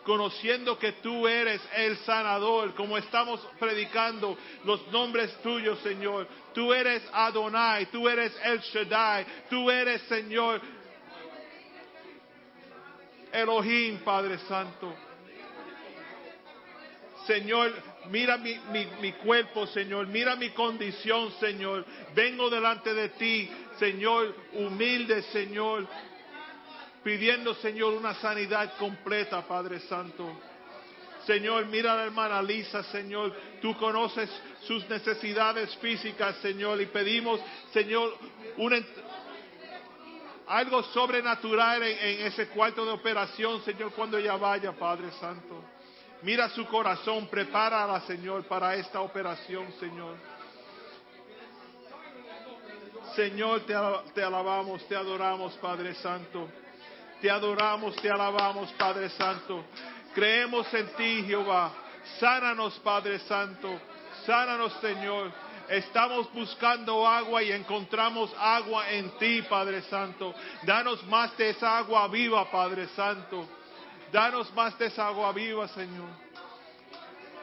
[0.04, 6.28] Conociendo que tú eres el sanador, como estamos predicando los nombres tuyos, Señor.
[6.54, 10.62] Tú eres Adonai, tú eres El Shaddai, tú eres, Señor,
[13.32, 14.94] Elohim, Padre Santo.
[17.26, 17.74] Señor,
[18.10, 21.86] mira mi, mi, mi, cuerpo, Señor, mira mi condición, Señor.
[22.14, 23.50] Vengo delante de ti,
[23.80, 25.88] Señor, humilde, Señor,
[27.04, 30.40] pidiendo, Señor, una sanidad completa, Padre Santo.
[31.26, 33.34] Señor, mira a la hermana Lisa, Señor.
[33.62, 34.30] Tú conoces
[34.62, 36.80] sus necesidades físicas, Señor.
[36.82, 37.42] Y pedimos,
[37.74, 38.16] Señor,
[40.48, 45.75] algo sobrenatural en, en ese cuarto de operación, Señor, cuando ella vaya, Padre Santo.
[46.22, 50.16] Mira su corazón, prepárala, Señor, para esta operación, Señor.
[53.16, 53.74] Señor, te,
[54.14, 56.50] te alabamos, te adoramos, Padre Santo.
[57.22, 59.64] Te adoramos, te alabamos, Padre Santo.
[60.14, 61.72] Creemos en ti, Jehová.
[62.20, 63.80] Sánanos, Padre Santo.
[64.26, 65.32] Sánanos, Señor.
[65.70, 70.34] Estamos buscando agua y encontramos agua en ti, Padre Santo.
[70.64, 73.48] Danos más de esa agua viva, Padre Santo.
[74.16, 76.08] Danos más de esa viva, Señor.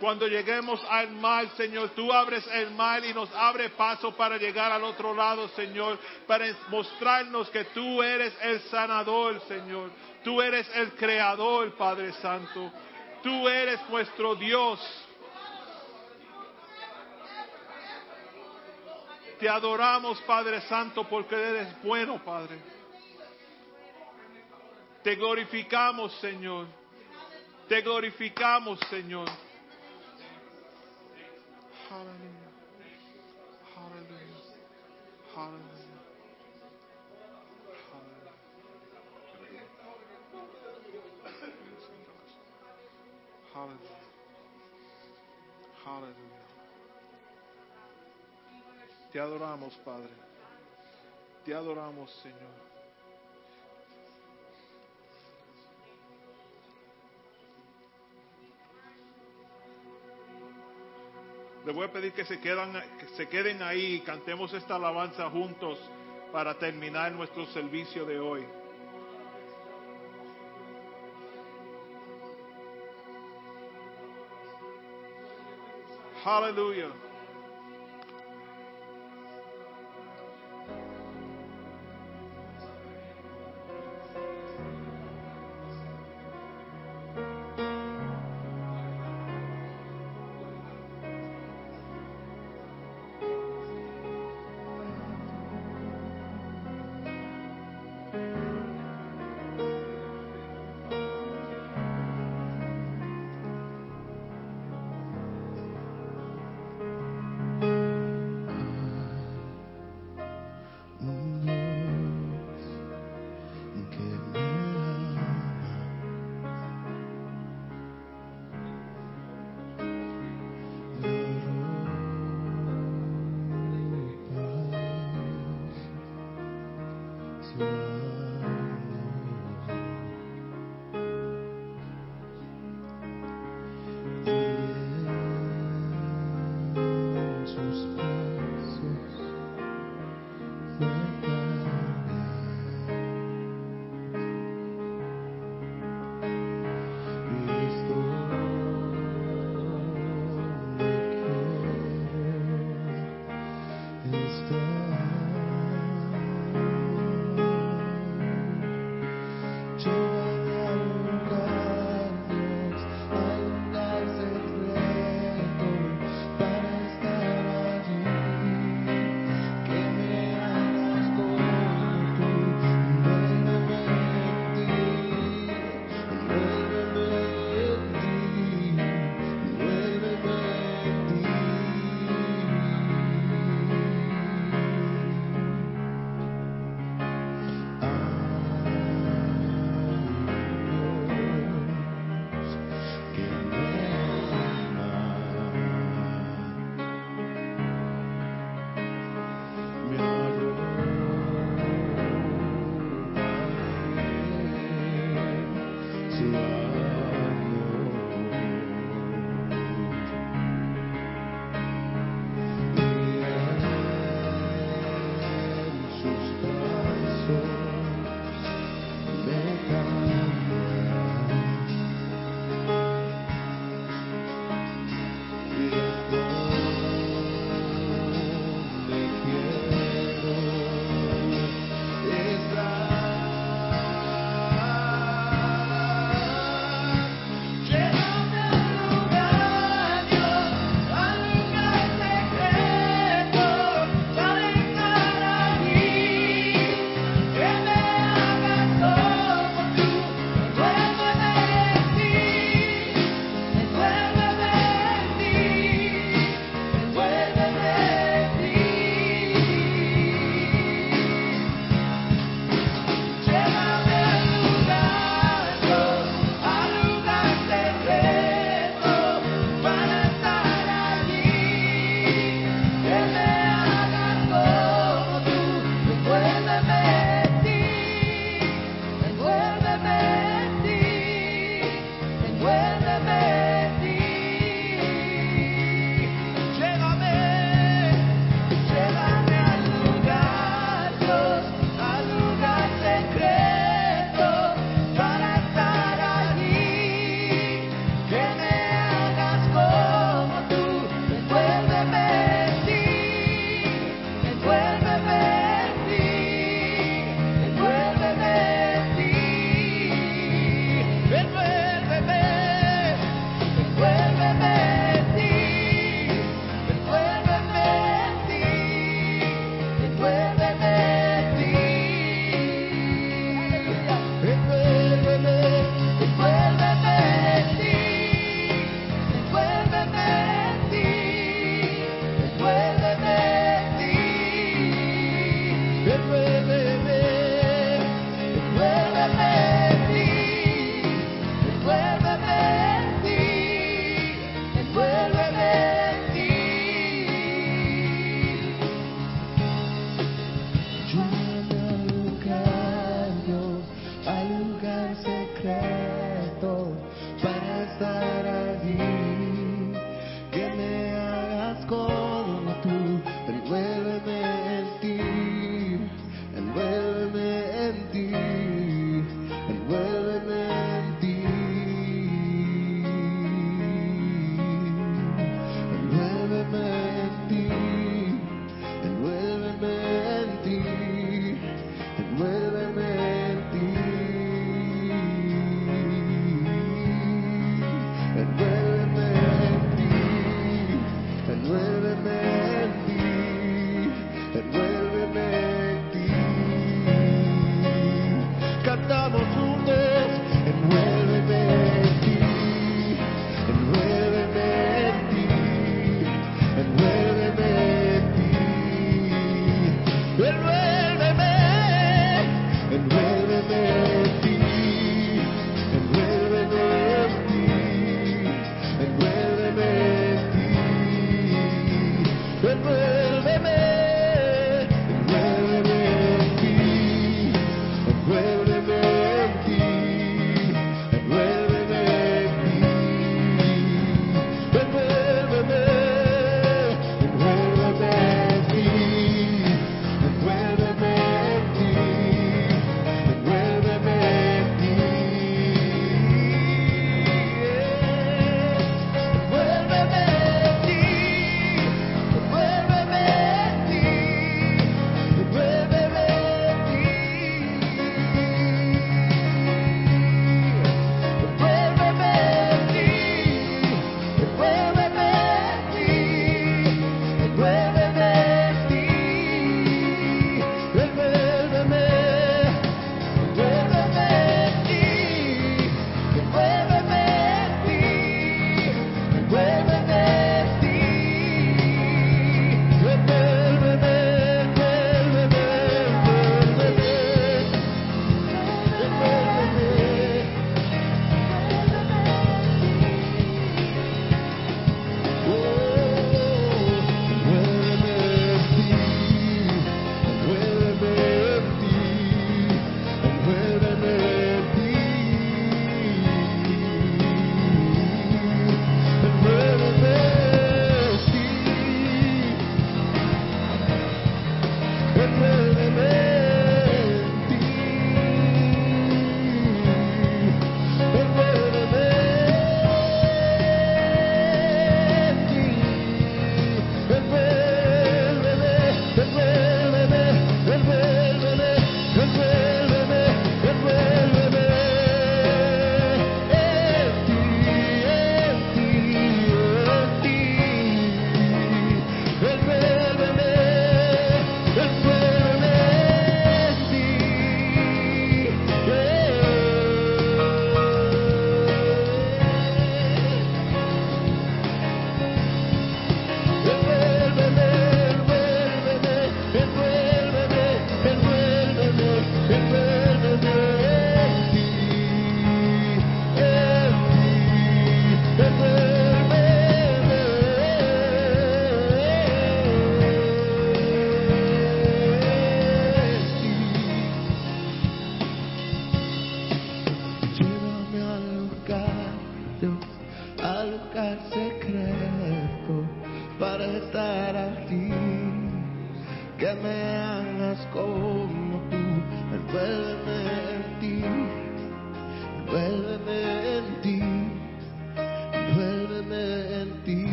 [0.00, 4.70] Cuando lleguemos al mar, Señor, tú abres el mar y nos abre paso para llegar
[4.70, 9.90] al otro lado, Señor, para mostrarnos que tú eres el sanador, Señor.
[10.22, 12.70] Tú eres el creador, Padre Santo.
[13.22, 14.78] Tú eres nuestro Dios.
[19.40, 22.77] Te adoramos, Padre Santo, porque eres bueno, Padre.
[25.02, 26.66] Te glorificamos, Señor.
[27.68, 29.28] Te glorificamos, Señor.
[31.88, 32.48] Hallelujah.
[33.74, 34.28] Hallelujah.
[35.34, 35.88] Hallelujah.
[43.54, 43.98] Hallelujah.
[45.84, 46.28] Hallelujah.
[49.12, 50.10] Te adoramos, Padre.
[51.44, 52.67] Te adoramos, Señor.
[61.64, 65.28] Les voy a pedir que se, quedan, que se queden ahí y cantemos esta alabanza
[65.30, 65.78] juntos
[66.32, 68.44] para terminar nuestro servicio de hoy.
[76.24, 77.07] Hallelujah.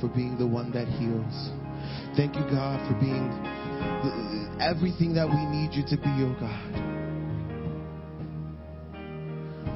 [0.00, 1.50] for being the one that heals.
[2.16, 3.30] Thank you, God, for being
[4.02, 6.88] the, everything that we need you to be, oh God.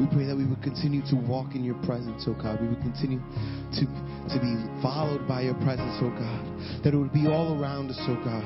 [0.00, 2.60] We pray that we would continue to walk in your presence, oh God.
[2.60, 6.82] We would continue to, to be followed by your presence, oh God.
[6.82, 8.42] That it would be all around us, oh God.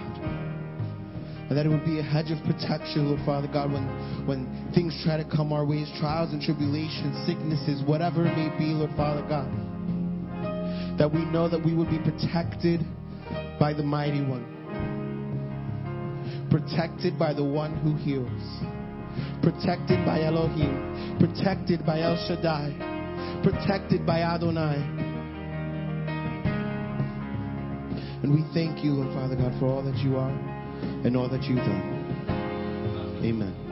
[1.48, 3.86] And that it would be a hedge of protection, Lord Father God, when,
[4.26, 8.74] when things try to come our ways, trials and tribulations, sicknesses, whatever it may be,
[8.74, 9.48] Lord Father God.
[10.98, 12.80] That we know that we would be protected
[13.60, 14.54] by the mighty one.
[16.50, 18.42] Protected by the one who heals.
[19.42, 21.18] Protected by Elohim.
[21.18, 23.40] Protected by El Shaddai.
[23.42, 24.76] Protected by Adonai.
[28.22, 30.30] And we thank you, Lord Father God, for all that you are
[31.04, 33.20] and all that you've done.
[33.22, 33.52] Amen.
[33.52, 33.65] Amen.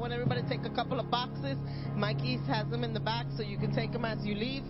[0.00, 1.58] Want everybody to take a couple of boxes.
[1.94, 4.62] Mikey has them in the back so you can take them as you leave.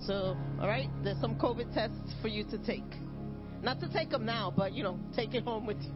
[0.00, 2.82] So, all right, there's some COVID tests for you to take.
[3.62, 5.92] Not to take them now, but you know, take it home with you.